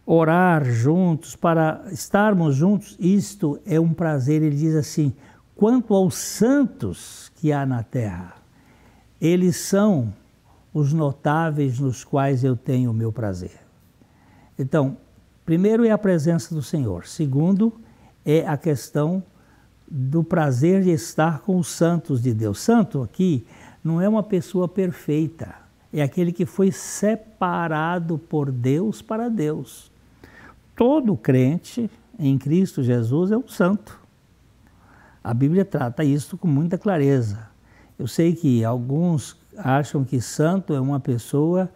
orar 0.04 0.64
juntos, 0.64 1.36
para 1.36 1.84
estarmos 1.92 2.56
juntos, 2.56 2.96
isto 2.98 3.60
é 3.64 3.78
um 3.78 3.94
prazer. 3.94 4.42
Ele 4.42 4.56
diz 4.56 4.74
assim: 4.74 5.14
quanto 5.54 5.94
aos 5.94 6.16
santos 6.16 7.30
que 7.36 7.52
há 7.52 7.64
na 7.64 7.84
terra, 7.84 8.34
eles 9.20 9.54
são 9.54 10.12
os 10.72 10.92
notáveis 10.92 11.78
nos 11.78 12.04
quais 12.04 12.42
eu 12.44 12.56
tenho 12.56 12.90
o 12.90 12.94
meu 12.94 13.12
prazer. 13.12 13.60
Então, 14.58 14.96
primeiro 15.44 15.84
é 15.84 15.90
a 15.90 15.98
presença 15.98 16.54
do 16.54 16.62
Senhor, 16.62 17.06
segundo 17.06 17.72
é 18.24 18.46
a 18.46 18.56
questão 18.56 19.22
do 19.86 20.24
prazer 20.24 20.82
de 20.82 20.90
estar 20.90 21.40
com 21.40 21.58
os 21.58 21.68
santos 21.68 22.22
de 22.22 22.32
Deus. 22.32 22.60
Santo 22.60 23.02
aqui 23.02 23.46
não 23.84 24.00
é 24.00 24.08
uma 24.08 24.22
pessoa 24.22 24.66
perfeita, 24.66 25.54
é 25.92 26.02
aquele 26.02 26.32
que 26.32 26.46
foi 26.46 26.72
separado 26.72 28.16
por 28.16 28.50
Deus 28.50 29.02
para 29.02 29.28
Deus. 29.28 29.90
Todo 30.74 31.16
crente 31.16 31.90
em 32.18 32.38
Cristo 32.38 32.82
Jesus 32.82 33.30
é 33.30 33.36
um 33.36 33.46
santo. 33.46 34.00
A 35.22 35.34
Bíblia 35.34 35.64
trata 35.64 36.02
isso 36.02 36.38
com 36.38 36.48
muita 36.48 36.78
clareza. 36.78 37.50
Eu 37.98 38.08
sei 38.08 38.34
que 38.34 38.64
alguns 38.64 39.36
acham 39.56 40.04
que 40.04 40.20
santo 40.20 40.74
é 40.74 40.80
uma 40.80 41.00
pessoa 41.00 41.70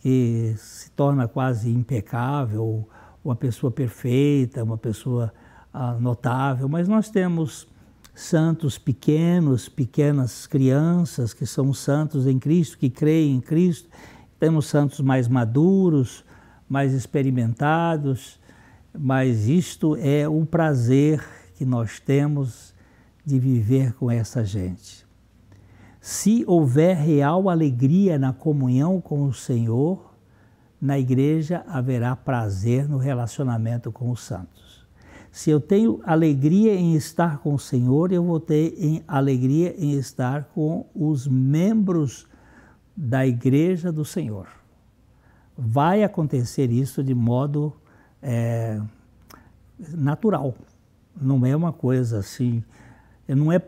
que 0.00 0.54
se 0.56 0.90
torna 0.92 1.26
quase 1.26 1.70
impecável, 1.70 2.88
uma 3.24 3.36
pessoa 3.36 3.70
perfeita, 3.70 4.62
uma 4.62 4.78
pessoa 4.78 5.32
ah, 5.72 5.94
notável, 6.00 6.68
mas 6.68 6.88
nós 6.88 7.10
temos 7.10 7.66
santos 8.14 8.78
pequenos, 8.78 9.68
pequenas 9.68 10.46
crianças 10.46 11.32
que 11.32 11.46
são 11.46 11.72
santos 11.72 12.26
em 12.26 12.38
Cristo, 12.38 12.78
que 12.78 12.90
creem 12.90 13.36
em 13.36 13.40
Cristo. 13.40 13.88
Temos 14.40 14.66
santos 14.66 15.00
mais 15.00 15.28
maduros, 15.28 16.24
mais 16.68 16.92
experimentados, 16.92 18.40
mas 18.96 19.46
isto 19.48 19.96
é 19.96 20.28
o 20.28 20.44
prazer 20.44 21.24
que 21.56 21.64
nós 21.64 22.00
temos 22.00 22.74
de 23.24 23.38
viver 23.38 23.92
com 23.94 24.10
essa 24.10 24.44
gente. 24.44 25.07
Se 26.00 26.44
houver 26.46 26.96
real 26.96 27.48
alegria 27.48 28.18
na 28.18 28.32
comunhão 28.32 29.00
com 29.00 29.24
o 29.24 29.32
Senhor, 29.32 30.14
na 30.80 30.98
igreja 30.98 31.64
haverá 31.66 32.14
prazer 32.14 32.88
no 32.88 32.98
relacionamento 32.98 33.90
com 33.90 34.10
os 34.10 34.20
santos. 34.20 34.86
Se 35.30 35.50
eu 35.50 35.60
tenho 35.60 36.00
alegria 36.04 36.74
em 36.74 36.94
estar 36.94 37.38
com 37.38 37.54
o 37.54 37.58
Senhor, 37.58 38.12
eu 38.12 38.24
vou 38.24 38.40
ter 38.40 38.74
em 38.78 39.02
alegria 39.06 39.74
em 39.76 39.92
estar 39.92 40.44
com 40.54 40.86
os 40.94 41.26
membros 41.26 42.26
da 42.96 43.26
igreja 43.26 43.92
do 43.92 44.04
Senhor. 44.04 44.48
Vai 45.56 46.02
acontecer 46.02 46.70
isso 46.70 47.02
de 47.02 47.14
modo 47.14 47.72
é, 48.22 48.80
natural. 49.78 50.54
Não 51.20 51.44
é 51.44 51.54
uma 51.54 51.72
coisa 51.72 52.18
assim. 52.18 52.62
Não 53.26 53.52
é 53.52 53.58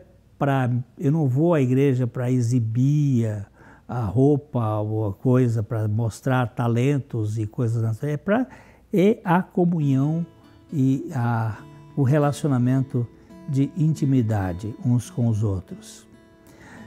para. 0.41 0.71
Eu 0.97 1.11
não 1.11 1.27
vou 1.27 1.53
à 1.53 1.61
igreja 1.61 2.07
para 2.07 2.31
exibir 2.31 3.45
a 3.87 4.03
roupa 4.05 4.79
ou 4.79 5.09
a 5.09 5.13
coisa 5.13 5.61
para 5.61 5.87
mostrar 5.87 6.47
talentos 6.47 7.37
e 7.37 7.45
coisas 7.45 7.83
assim. 7.83 8.07
É 8.07 8.17
para 8.17 8.47
é 8.91 9.19
a 9.23 9.43
comunhão 9.43 10.25
e 10.73 11.11
a, 11.13 11.59
o 11.95 12.01
relacionamento 12.01 13.07
de 13.47 13.71
intimidade 13.77 14.73
uns 14.83 15.11
com 15.11 15.27
os 15.27 15.43
outros. 15.43 16.07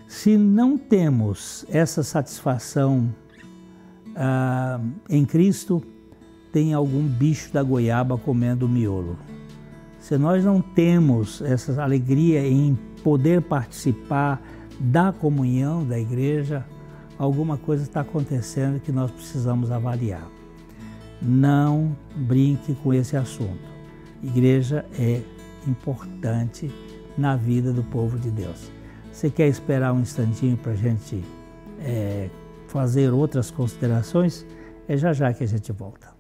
Se 0.09 0.37
não 0.37 0.77
temos 0.77 1.64
essa 1.69 2.03
satisfação 2.03 3.14
ah, 4.17 4.81
em 5.09 5.25
Cristo, 5.25 5.81
tem 6.53 6.75
algum 6.75 7.07
bicho 7.07 7.53
da 7.53 7.62
goiaba 7.62 8.19
comendo 8.19 8.69
miolo. 8.69 9.17
Se 10.01 10.19
nós 10.19 10.45
não 10.45 10.61
temos 10.61 11.40
essa 11.40 11.81
alegria 11.81 12.47
em 12.47 12.77
poder 13.05 13.43
participar 13.43 14.43
da 14.81 15.12
comunhão 15.12 15.87
da 15.87 15.99
igreja, 15.99 16.64
alguma 17.19 17.57
coisa 17.57 17.85
está 17.85 18.01
acontecendo 18.01 18.81
que 18.81 18.90
nós 18.90 19.11
precisamos 19.11 19.71
avaliar. 19.71 20.27
Não 21.23 21.97
brinque 22.17 22.75
com 22.75 22.93
esse 22.93 23.17
assunto. 23.17 23.73
Igreja 24.23 24.85
é 24.99 25.23
importante 25.69 26.73
na 27.17 27.37
vida 27.37 27.73
do 27.73 27.85
povo 27.85 28.19
de 28.19 28.31
Deus. 28.31 28.73
Você 29.12 29.31
quer 29.31 29.47
esperar 29.47 29.93
um 29.93 30.01
instantinho 30.01 30.57
para 30.57 30.73
a 30.73 30.77
gente 30.77 31.23
é, 31.81 32.29
fazer 32.67 33.12
outras 33.12 33.51
considerações? 33.51 34.45
É 34.88 34.97
já 34.97 35.12
já 35.12 35.33
que 35.33 35.45
a 35.45 35.47
gente 35.47 35.71
volta. 35.71 36.13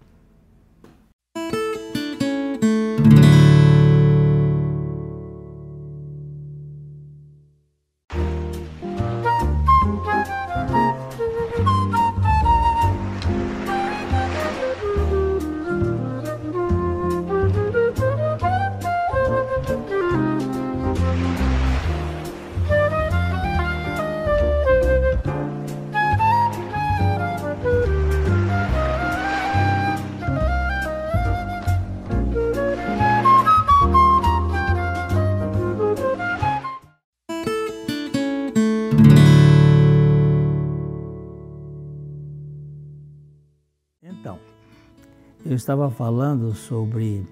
Estava 45.64 45.90
falando 45.90 46.54
sobre 46.54 47.26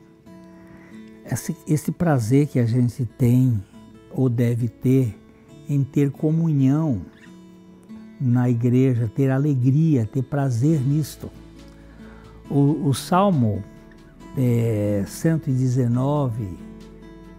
esse, 1.30 1.54
esse 1.68 1.92
prazer 1.92 2.46
que 2.46 2.58
a 2.58 2.64
gente 2.64 3.04
tem 3.04 3.62
ou 4.10 4.28
deve 4.28 4.68
ter 4.68 5.14
em 5.68 5.84
ter 5.84 6.10
comunhão 6.10 7.02
na 8.18 8.48
igreja, 8.48 9.10
ter 9.14 9.30
alegria, 9.30 10.08
ter 10.10 10.22
prazer 10.22 10.80
nisto. 10.80 11.30
O, 12.50 12.88
o 12.88 12.94
Salmo 12.94 13.62
é, 14.36 15.04
119, 15.06 16.58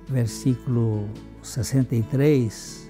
versículo 0.07 1.09
63, 1.41 2.87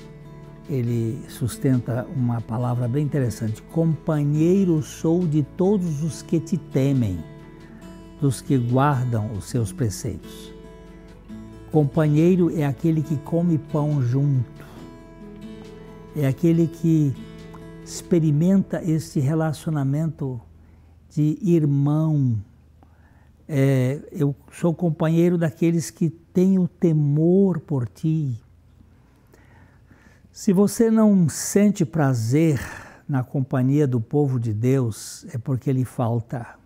ele 0.69 1.23
sustenta 1.29 2.05
uma 2.15 2.41
palavra 2.41 2.85
bem 2.85 3.05
interessante: 3.05 3.61
Companheiro 3.61 4.81
sou 4.81 5.25
de 5.25 5.41
todos 5.41 6.03
os 6.03 6.21
que 6.21 6.39
te 6.39 6.57
temem, 6.57 7.32
dos 8.23 8.39
que 8.39 8.57
guardam 8.57 9.33
os 9.33 9.49
seus 9.49 9.73
preceitos. 9.73 10.53
Companheiro 11.73 12.49
é 12.57 12.65
aquele 12.65 13.01
que 13.01 13.17
come 13.17 13.57
pão 13.57 14.01
junto, 14.01 14.63
é 16.15 16.25
aquele 16.25 16.67
que 16.67 17.13
experimenta 17.83 18.81
esse 18.81 19.19
relacionamento 19.19 20.39
de 21.09 21.37
irmão. 21.41 22.41
É, 23.45 23.99
eu 24.09 24.33
sou 24.53 24.73
companheiro 24.73 25.37
daqueles 25.37 25.91
que 25.91 26.09
têm 26.09 26.57
o 26.57 26.65
temor 26.65 27.59
por 27.59 27.89
ti, 27.89 28.39
se 30.31 30.53
você 30.53 30.89
não 30.89 31.27
sente 31.27 31.85
prazer 31.85 32.57
na 33.07 33.21
companhia 33.21 33.85
do 33.85 33.99
povo 33.99 34.39
de 34.39 34.53
Deus, 34.53 35.27
é 35.31 35.37
porque 35.37 35.71
lhe 35.73 35.85
falta 35.85 36.62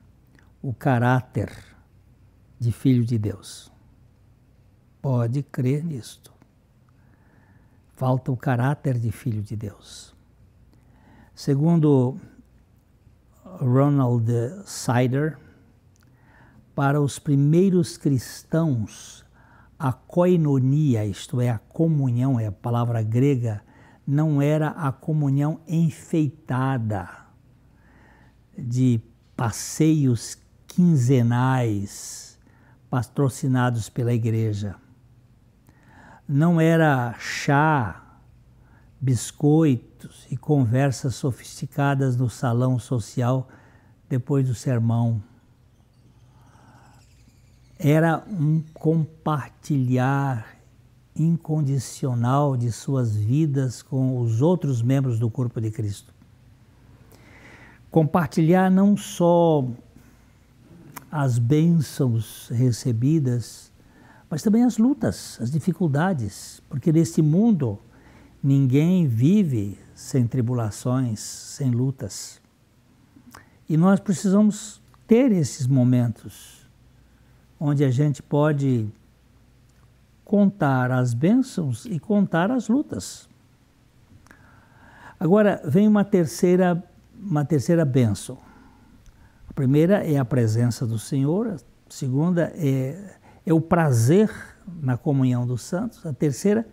o 0.61 0.73
caráter 0.73 1.51
de 2.59 2.71
filho 2.71 3.05
de 3.05 3.17
Deus. 3.17 3.71
Pode 5.01 5.43
crer 5.43 5.83
nisto. 5.83 6.33
Falta 7.95 8.31
o 8.31 8.37
caráter 8.37 8.99
de 8.99 9.11
filho 9.11 9.41
de 9.41 9.55
Deus. 9.55 10.15
Segundo 11.33 12.19
Ronald 13.43 14.27
Sider, 14.65 15.37
para 16.75 17.01
os 17.01 17.17
primeiros 17.17 17.97
cristãos, 17.97 19.25
a 19.79 19.93
koinonia, 19.93 21.05
isto 21.05 21.39
é, 21.39 21.49
a 21.49 21.59
comunhão, 21.59 22.39
é 22.39 22.47
a 22.47 22.51
palavra 22.51 23.01
grega, 23.01 23.63
não 24.05 24.41
era 24.41 24.69
a 24.69 24.91
comunhão 24.91 25.59
enfeitada 25.67 27.09
de 28.57 29.01
passeios 29.35 30.35
quinzenais 30.77 32.37
patrocinados 32.87 33.89
pela 33.89 34.13
igreja. 34.13 34.75
Não 36.29 36.61
era 36.61 37.15
chá, 37.17 38.19
biscoitos 39.01 40.27
e 40.29 40.37
conversas 40.37 41.15
sofisticadas 41.15 42.15
no 42.15 42.29
salão 42.29 42.77
social 42.77 43.47
depois 44.07 44.47
do 44.47 44.53
sermão 44.53 45.19
era 47.79 48.23
um 48.27 48.61
compartilhar 48.71 50.57
incondicional 51.15 52.55
de 52.55 52.71
suas 52.71 53.15
vidas 53.15 53.81
com 53.81 54.19
os 54.19 54.43
outros 54.43 54.83
membros 54.83 55.17
do 55.17 55.29
corpo 55.29 55.59
de 55.59 55.71
Cristo. 55.71 56.13
Compartilhar 57.89 58.69
não 58.69 58.95
só 58.95 59.65
as 61.11 61.39
bênçãos 61.39 62.49
recebidas, 62.49 63.71
mas 64.29 64.41
também 64.43 64.63
as 64.63 64.77
lutas, 64.77 65.37
as 65.41 65.49
dificuldades, 65.49 66.61
porque 66.69 66.91
neste 66.91 67.21
mundo 67.21 67.79
ninguém 68.43 69.07
vive 69.07 69.77
sem 69.95 70.27
tribulações, 70.27 71.19
sem 71.19 71.71
lutas. 71.71 72.41
E 73.69 73.75
nós 73.77 73.99
precisamos 73.99 74.81
ter 75.07 75.31
esses 75.31 75.65
momentos 75.65 76.67
onde 77.59 77.83
a 77.83 77.89
gente 77.89 78.21
pode 78.21 78.87
contar 80.23 80.91
as 80.91 81.13
bênçãos 81.13 81.85
e 81.85 81.99
contar 81.99 82.51
as 82.51 82.67
lutas. 82.67 83.29
Agora 85.19 85.61
vem 85.65 85.87
uma 85.87 86.03
terceira, 86.03 86.83
uma 87.19 87.43
terceira 87.43 87.83
bênção. 87.83 88.37
Primeira 89.57 90.05
é 90.05 90.19
a 90.19 90.23
presença 90.23 90.85
do 90.85 90.99
Senhor, 90.99 91.47
a 91.47 91.57
segunda 91.89 92.53
é, 92.53 93.15
é 93.43 93.51
o 93.51 93.59
prazer 93.59 94.29
na 94.67 94.95
comunhão 94.95 95.47
dos 95.47 95.63
santos, 95.63 96.05
a 96.05 96.13
terceira 96.13 96.63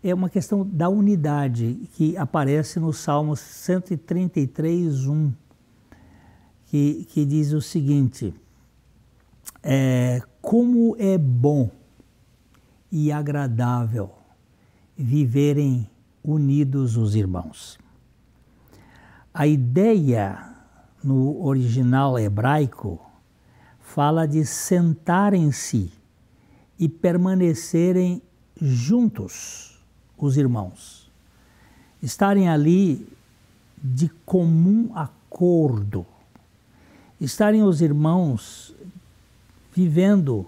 é 0.00 0.14
uma 0.14 0.30
questão 0.30 0.64
da 0.64 0.88
unidade 0.88 1.88
que 1.94 2.16
aparece 2.16 2.78
no 2.78 2.92
Salmo 2.92 3.34
133, 3.34 5.08
1, 5.08 5.32
que, 6.66 7.04
que 7.06 7.24
diz 7.24 7.50
o 7.50 7.60
seguinte 7.60 8.32
é, 9.60 10.22
como 10.40 10.94
é 11.00 11.18
bom 11.18 11.68
e 12.92 13.10
agradável 13.10 14.08
viverem 14.96 15.90
unidos 16.22 16.96
os 16.96 17.16
irmãos. 17.16 17.76
A 19.34 19.48
ideia 19.48 20.59
no 21.02 21.44
original 21.44 22.18
hebraico 22.18 23.00
fala 23.80 24.26
de 24.26 24.44
sentarem-se 24.44 25.92
e 26.78 26.88
permanecerem 26.88 28.22
juntos 28.60 29.78
os 30.16 30.36
irmãos, 30.36 31.10
estarem 32.02 32.48
ali 32.48 33.06
de 33.82 34.08
comum 34.24 34.90
acordo, 34.94 36.06
estarem 37.20 37.62
os 37.62 37.80
irmãos 37.80 38.74
vivendo 39.74 40.46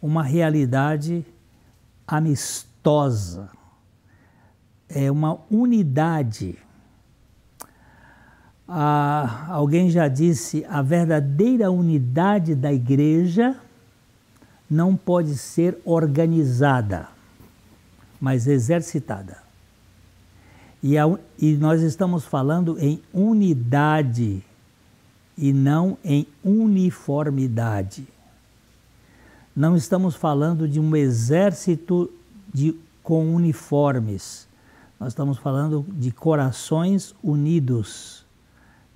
uma 0.00 0.22
realidade 0.22 1.24
amistosa, 2.06 3.50
é 4.88 5.10
uma 5.10 5.38
unidade. 5.50 6.58
Ah, 8.68 9.46
alguém 9.48 9.90
já 9.90 10.08
disse: 10.08 10.64
a 10.68 10.82
verdadeira 10.82 11.70
unidade 11.70 12.54
da 12.54 12.72
igreja 12.72 13.56
não 14.68 14.96
pode 14.96 15.36
ser 15.36 15.78
organizada, 15.84 17.08
mas 18.20 18.46
exercitada. 18.46 19.38
E, 20.82 20.98
a, 20.98 21.04
e 21.38 21.54
nós 21.54 21.82
estamos 21.82 22.24
falando 22.24 22.78
em 22.78 23.00
unidade 23.12 24.42
e 25.38 25.52
não 25.52 25.96
em 26.04 26.26
uniformidade 26.44 28.06
não 29.56 29.74
estamos 29.74 30.14
falando 30.14 30.68
de 30.68 30.78
um 30.78 30.94
exército 30.94 32.12
de, 32.52 32.78
com 33.02 33.34
uniformes. 33.34 34.46
Nós 35.00 35.08
estamos 35.08 35.38
falando 35.38 35.86
de 35.88 36.10
corações 36.10 37.14
unidos 37.22 38.25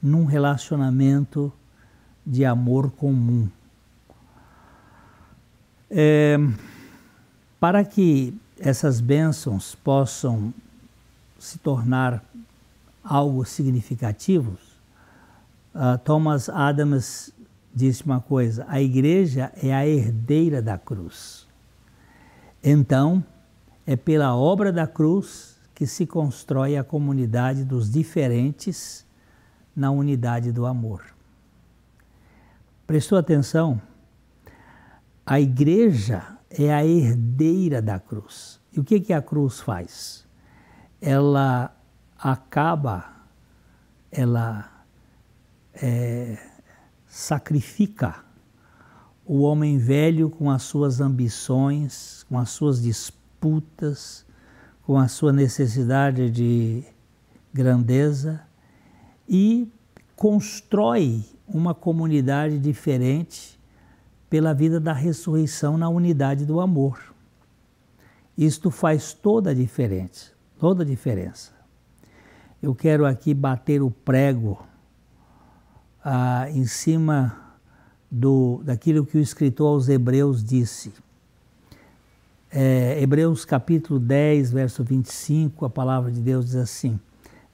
num 0.03 0.25
relacionamento 0.25 1.53
de 2.27 2.45
amor 2.45 2.91
comum. 2.91 3.49
É, 5.91 6.39
para 7.59 7.85
que 7.85 8.35
essas 8.59 9.01
bênçãos 9.01 9.75
possam 9.75 10.55
se 11.39 11.59
tornar 11.59 12.25
algo 13.03 13.45
significativo, 13.45 14.57
uh, 15.75 15.99
Thomas 16.05 16.49
Adams 16.49 17.33
disse 17.75 18.05
uma 18.05 18.21
coisa: 18.21 18.65
a 18.69 18.81
igreja 18.81 19.53
é 19.63 19.75
a 19.75 19.87
herdeira 19.87 20.63
da 20.63 20.79
cruz. 20.79 21.47
Então, 22.63 23.25
é 23.87 23.97
pela 23.97 24.37
obra 24.37 24.71
da 24.71 24.87
cruz 24.87 25.57
que 25.75 25.87
se 25.87 26.07
constrói 26.07 26.77
a 26.77 26.85
comunidade 26.85 27.65
dos 27.65 27.91
diferentes 27.91 29.05
na 29.75 29.91
unidade 29.91 30.53
do 30.53 30.67
amor. 30.67 31.05
Prestou 32.87 33.17
atenção? 33.19 33.81
A 35.25 35.41
igreja 35.41 36.39
é 36.51 36.73
a 36.73 36.85
herdeira 36.85 37.81
da 37.81 38.01
cruz. 38.01 38.61
E 38.73 38.81
o 38.81 38.85
que, 38.85 39.01
que 39.01 39.13
a 39.13 39.23
cruz 39.23 39.61
faz? 39.61 40.27
Ela 41.01 41.75
acaba, 42.19 43.05
ela 44.11 44.85
é, 45.75 46.37
sacrifica 47.07 48.25
o 49.25 49.43
homem 49.43 49.79
velho 49.79 50.29
com 50.29 50.51
as 50.51 50.63
suas 50.63 51.01
ambições, 51.01 52.25
com 52.29 52.37
as 52.37 52.51
suas 52.51 52.83
disputas, 52.83 54.27
com 54.83 54.99
a 54.99 55.07
sua 55.07 55.33
necessidade 55.33 56.29
de 56.29 56.83
grandeza 57.55 58.41
e 59.31 59.73
constrói 60.17 61.25
uma 61.47 61.73
comunidade 61.73 62.59
diferente 62.59 63.59
pela 64.29 64.53
vida 64.53 64.81
da 64.81 64.93
ressurreição 64.93 65.79
na 65.79 65.89
unidade 65.89 66.45
do 66.45 66.61
amor. 66.61 67.15
Isto 68.37 68.71
faz 68.71 69.13
toda 69.13 69.51
a 69.51 69.55
diferença, 69.55 70.33
toda 70.59 70.83
a 70.83 70.87
diferença. 70.87 71.53
Eu 72.61 72.75
quero 72.75 73.07
aqui 73.07 73.33
bater 73.33 73.81
o 73.83 73.91
prego 73.91 74.67
ah, 76.05 76.51
em 76.51 76.65
cima 76.65 77.57
do, 78.11 78.61
daquilo 78.65 79.07
que 79.07 79.17
o 79.17 79.21
escritor 79.21 79.69
aos 79.69 79.89
Hebreus 79.89 80.43
disse. 80.43 80.93
É, 82.51 83.01
Hebreus 83.01 83.45
capítulo 83.45 84.01
10, 84.01 84.51
verso 84.51 84.83
25, 84.83 85.65
a 85.65 85.71
palavra 85.71 86.11
de 86.11 86.21
Deus 86.21 86.47
diz 86.47 86.57
assim: 86.57 86.99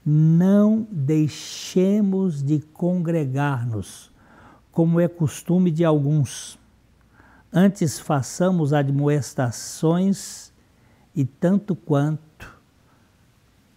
Não 0.09 0.87
deixemos 0.88 2.40
de 2.40 2.61
congregar-nos, 2.61 4.12
como 4.71 5.01
é 5.01 5.09
costume 5.09 5.73
de 5.73 5.85
alguns. 5.85 6.57
Antes 7.53 7.99
façamos 7.99 8.73
admoestações, 8.73 10.53
e 11.16 11.25
tanto 11.25 11.75
quanto 11.75 12.55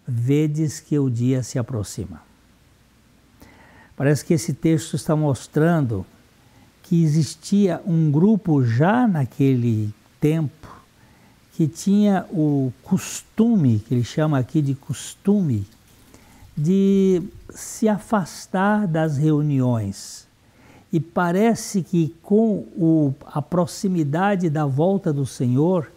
vedes 0.06 0.78
que 0.78 0.98
o 0.98 1.08
dia 1.08 1.42
se 1.42 1.58
aproxima. 1.58 2.22
Parece 3.96 4.24
que 4.24 4.34
esse 4.34 4.52
texto 4.52 4.94
está 4.94 5.16
mostrando 5.16 6.04
que 6.82 7.02
existia 7.02 7.80
um 7.86 8.10
grupo 8.10 8.62
já 8.64 9.08
naquele 9.08 9.92
tempo 10.20 10.68
que 11.52 11.66
tinha 11.66 12.26
o 12.30 12.72
costume, 12.82 13.78
que 13.78 13.94
ele 13.94 14.04
chama 14.04 14.38
aqui 14.38 14.60
de 14.60 14.74
costume, 14.74 15.66
de 16.62 17.22
se 17.50 17.88
afastar 17.88 18.86
das 18.86 19.16
reuniões. 19.16 20.26
E 20.92 20.98
parece 20.98 21.82
que 21.82 22.14
com 22.22 22.64
o, 22.76 23.14
a 23.26 23.40
proximidade 23.40 24.50
da 24.50 24.66
volta 24.66 25.12
do 25.12 25.24
Senhor, 25.24 25.90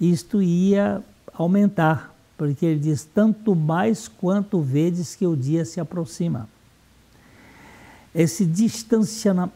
isto 0.00 0.42
ia 0.42 1.02
aumentar, 1.34 2.14
porque 2.36 2.64
ele 2.64 2.80
diz: 2.80 3.04
tanto 3.04 3.54
mais 3.54 4.08
quanto 4.08 4.60
vedes 4.60 5.14
que 5.14 5.26
o 5.26 5.36
dia 5.36 5.64
se 5.64 5.80
aproxima 5.80 6.48
esse 8.14 8.44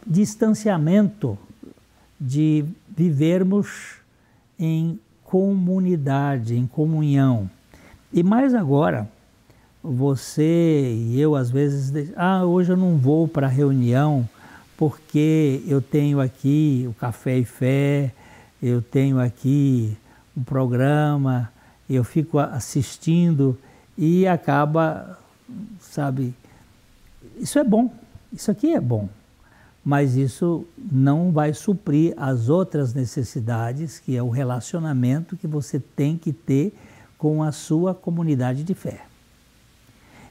distanciamento 0.06 1.38
de 2.20 2.64
vivermos 2.96 3.96
em 4.58 5.00
comunidade, 5.24 6.54
em 6.56 6.66
comunhão. 6.66 7.50
E 8.12 8.22
mais 8.22 8.54
agora, 8.54 9.10
você 9.82 10.94
e 10.94 11.20
eu 11.20 11.34
às 11.34 11.50
vezes, 11.50 12.12
ah, 12.16 12.44
hoje 12.44 12.72
eu 12.72 12.76
não 12.76 12.96
vou 12.96 13.26
para 13.26 13.46
a 13.46 13.50
reunião 13.50 14.28
porque 14.76 15.62
eu 15.66 15.80
tenho 15.80 16.20
aqui 16.20 16.86
o 16.88 16.94
Café 16.94 17.38
e 17.38 17.44
Fé, 17.44 18.12
eu 18.62 18.80
tenho 18.80 19.20
aqui 19.20 19.96
um 20.36 20.42
programa, 20.42 21.52
eu 21.88 22.04
fico 22.04 22.38
assistindo 22.38 23.58
e 23.96 24.26
acaba, 24.26 25.18
sabe, 25.80 26.34
isso 27.38 27.58
é 27.58 27.64
bom, 27.64 27.92
isso 28.32 28.50
aqui 28.50 28.74
é 28.74 28.80
bom, 28.80 29.08
mas 29.84 30.16
isso 30.16 30.64
não 30.90 31.32
vai 31.32 31.52
suprir 31.52 32.14
as 32.16 32.48
outras 32.48 32.94
necessidades, 32.94 33.98
que 33.98 34.16
é 34.16 34.22
o 34.22 34.30
relacionamento 34.30 35.36
que 35.36 35.46
você 35.46 35.78
tem 35.78 36.16
que 36.16 36.32
ter 36.32 36.74
com 37.18 37.42
a 37.42 37.52
sua 37.52 37.94
comunidade 37.94 38.64
de 38.64 38.74
fé. 38.74 39.11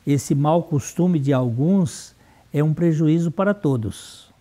Esse 0.06 0.34
mau 0.34 0.64
costume 0.64 1.20
de 1.20 1.32
alguns 1.32 2.16
é 2.54 2.64
um 2.64 2.74
prejuízo 2.74 3.32
para 3.32 3.54
todos, 3.54 4.34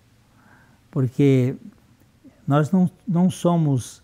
porque 0.90 1.56
nós 2.46 2.70
não, 2.70 2.90
não 3.06 3.30
somos 3.30 4.02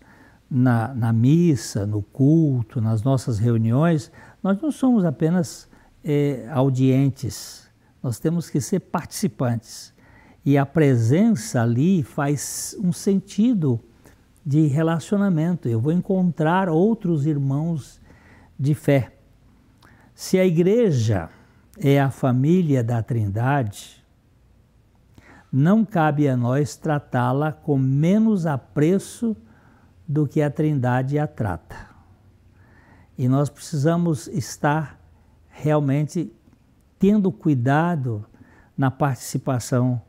na, 0.49 0.93
na 0.93 1.11
missa, 1.11 1.85
no 1.85 2.01
culto, 2.01 2.79
nas 2.79 3.03
nossas 3.03 3.39
reuniões, 3.39 4.11
nós 4.41 4.61
não 4.61 4.71
somos 4.71 5.03
apenas 5.03 5.67
é, 6.03 6.47
audientes 6.51 7.67
nós 8.01 8.19
temos 8.19 8.49
que 8.49 8.61
ser 8.61 8.79
participantes. 8.79 9.93
E 10.45 10.57
a 10.57 10.65
presença 10.65 11.61
ali 11.61 12.03
faz 12.03 12.73
um 12.81 12.93
sentido 12.93 13.79
de 14.45 14.67
relacionamento. 14.67 15.67
Eu 15.67 15.79
vou 15.81 15.91
encontrar 15.91 16.69
outros 16.69 17.25
irmãos 17.25 17.99
de 18.57 18.73
fé. 18.73 19.11
Se 20.15 20.39
a 20.39 20.45
igreja 20.45 21.29
é 21.79 21.99
a 21.99 22.09
família 22.09 22.83
da 22.83 23.01
Trindade, 23.01 24.03
não 25.51 25.85
cabe 25.85 26.27
a 26.27 26.35
nós 26.35 26.75
tratá-la 26.75 27.51
com 27.51 27.77
menos 27.77 28.45
apreço 28.45 29.35
do 30.07 30.27
que 30.27 30.41
a 30.41 30.49
Trindade 30.49 31.17
a 31.17 31.27
trata. 31.27 31.87
E 33.17 33.27
nós 33.27 33.49
precisamos 33.49 34.27
estar 34.27 34.99
realmente 35.49 36.31
tendo 36.99 37.31
cuidado 37.31 38.25
na 38.77 38.91
participação 38.91 40.01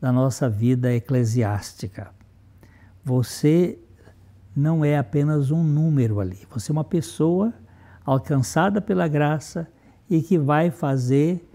da 0.00 0.12
nossa 0.12 0.48
vida 0.48 0.92
eclesiástica. 0.92 2.10
Você 3.04 3.78
não 4.56 4.84
é 4.84 4.96
apenas 4.96 5.50
um 5.50 5.62
número 5.62 6.20
ali, 6.20 6.46
você 6.50 6.70
é 6.70 6.72
uma 6.72 6.84
pessoa 6.84 7.52
alcançada 8.04 8.80
pela 8.80 9.08
graça 9.08 9.66
e 10.08 10.20
que 10.20 10.38
vai 10.38 10.70
fazer, 10.70 11.48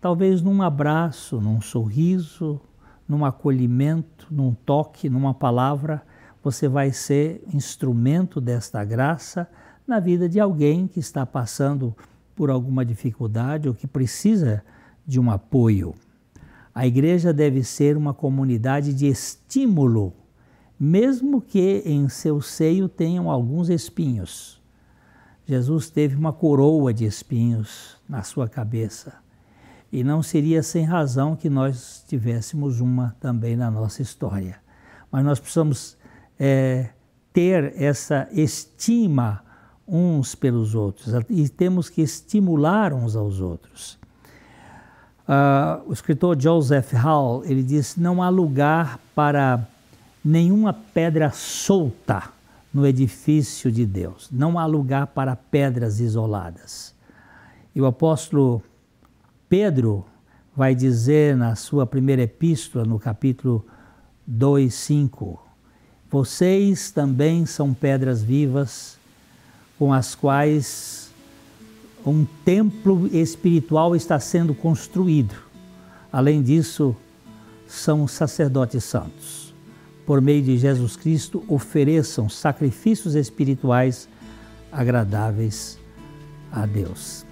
talvez 0.00 0.42
num 0.42 0.62
abraço, 0.62 1.40
num 1.40 1.60
sorriso, 1.60 2.60
num 3.08 3.24
acolhimento, 3.24 4.26
num 4.30 4.54
toque, 4.54 5.08
numa 5.10 5.34
palavra, 5.34 6.02
você 6.42 6.68
vai 6.68 6.92
ser 6.92 7.42
instrumento 7.52 8.40
desta 8.40 8.84
graça 8.84 9.48
na 9.86 9.98
vida 9.98 10.28
de 10.28 10.38
alguém 10.38 10.86
que 10.86 11.00
está 11.00 11.26
passando 11.26 11.94
por 12.36 12.50
alguma 12.50 12.84
dificuldade 12.84 13.68
ou 13.68 13.74
que 13.74 13.86
precisa 13.86 14.64
de 15.04 15.18
um 15.18 15.30
apoio. 15.30 15.94
A 16.72 16.86
igreja 16.86 17.32
deve 17.32 17.64
ser 17.64 17.96
uma 17.96 18.14
comunidade 18.14 18.94
de 18.94 19.08
estímulo, 19.08 20.14
mesmo 20.78 21.42
que 21.42 21.82
em 21.84 22.08
seu 22.08 22.40
seio 22.40 22.88
tenham 22.88 23.28
alguns 23.28 23.68
espinhos. 23.68 24.59
Jesus 25.50 25.90
teve 25.90 26.14
uma 26.14 26.32
coroa 26.32 26.94
de 26.94 27.04
espinhos 27.04 27.96
na 28.08 28.22
sua 28.22 28.48
cabeça. 28.48 29.14
E 29.90 30.04
não 30.04 30.22
seria 30.22 30.62
sem 30.62 30.84
razão 30.84 31.34
que 31.34 31.50
nós 31.50 32.04
tivéssemos 32.06 32.80
uma 32.80 33.16
também 33.18 33.56
na 33.56 33.68
nossa 33.68 34.00
história. 34.00 34.60
Mas 35.10 35.24
nós 35.24 35.40
precisamos 35.40 35.96
é, 36.38 36.90
ter 37.32 37.74
essa 37.76 38.28
estima 38.30 39.42
uns 39.88 40.36
pelos 40.36 40.76
outros 40.76 41.12
e 41.28 41.48
temos 41.48 41.88
que 41.88 42.00
estimular 42.00 42.92
uns 42.92 43.16
aos 43.16 43.40
outros. 43.40 43.98
Uh, 45.26 45.88
o 45.88 45.92
escritor 45.92 46.40
Joseph 46.40 46.92
Hall 46.92 47.44
ele 47.44 47.64
diz: 47.64 47.96
não 47.96 48.22
há 48.22 48.28
lugar 48.28 49.00
para 49.16 49.66
nenhuma 50.24 50.72
pedra 50.72 51.32
solta 51.32 52.38
no 52.72 52.86
edifício 52.86 53.70
de 53.70 53.84
Deus. 53.84 54.28
Não 54.30 54.58
há 54.58 54.66
lugar 54.66 55.08
para 55.08 55.34
pedras 55.34 56.00
isoladas. 56.00 56.94
E 57.74 57.80
o 57.80 57.86
apóstolo 57.86 58.62
Pedro 59.48 60.04
vai 60.54 60.74
dizer 60.74 61.36
na 61.36 61.56
sua 61.56 61.86
primeira 61.86 62.22
epístola, 62.22 62.84
no 62.84 62.98
capítulo 62.98 63.64
2, 64.26 64.72
5, 64.72 65.40
vocês 66.10 66.90
também 66.90 67.46
são 67.46 67.72
pedras 67.72 68.22
vivas 68.22 68.98
com 69.78 69.92
as 69.92 70.14
quais 70.14 71.10
um 72.04 72.24
templo 72.44 73.06
espiritual 73.14 73.94
está 73.94 74.18
sendo 74.18 74.54
construído. 74.54 75.34
Além 76.12 76.42
disso, 76.42 76.96
são 77.66 78.08
sacerdotes 78.08 78.82
santos. 78.84 79.49
Por 80.10 80.20
meio 80.20 80.42
de 80.42 80.58
Jesus 80.58 80.96
Cristo, 80.96 81.44
ofereçam 81.46 82.28
sacrifícios 82.28 83.14
espirituais 83.14 84.08
agradáveis 84.72 85.78
a 86.50 86.66
Deus. 86.66 87.24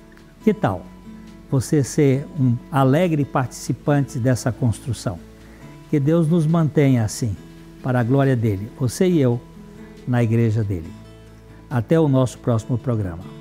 Que 0.45 0.55
tal 0.55 0.85
você 1.51 1.83
ser 1.83 2.25
um 2.39 2.57
alegre 2.71 3.25
participante 3.25 4.21
dessa 4.21 4.53
construção? 4.53 5.19
Que 5.91 5.99
Deus 5.99 6.29
nos 6.29 6.47
mantenha 6.47 7.03
assim, 7.03 7.37
para 7.83 7.99
a 7.99 8.05
glória 8.05 8.37
dele, 8.37 8.71
você 8.79 9.09
e 9.09 9.21
eu, 9.21 9.41
na 10.07 10.23
igreja 10.23 10.63
dele. 10.63 10.93
Até 11.69 11.99
o 11.99 12.07
nosso 12.07 12.39
próximo 12.39 12.79
programa. 12.79 13.38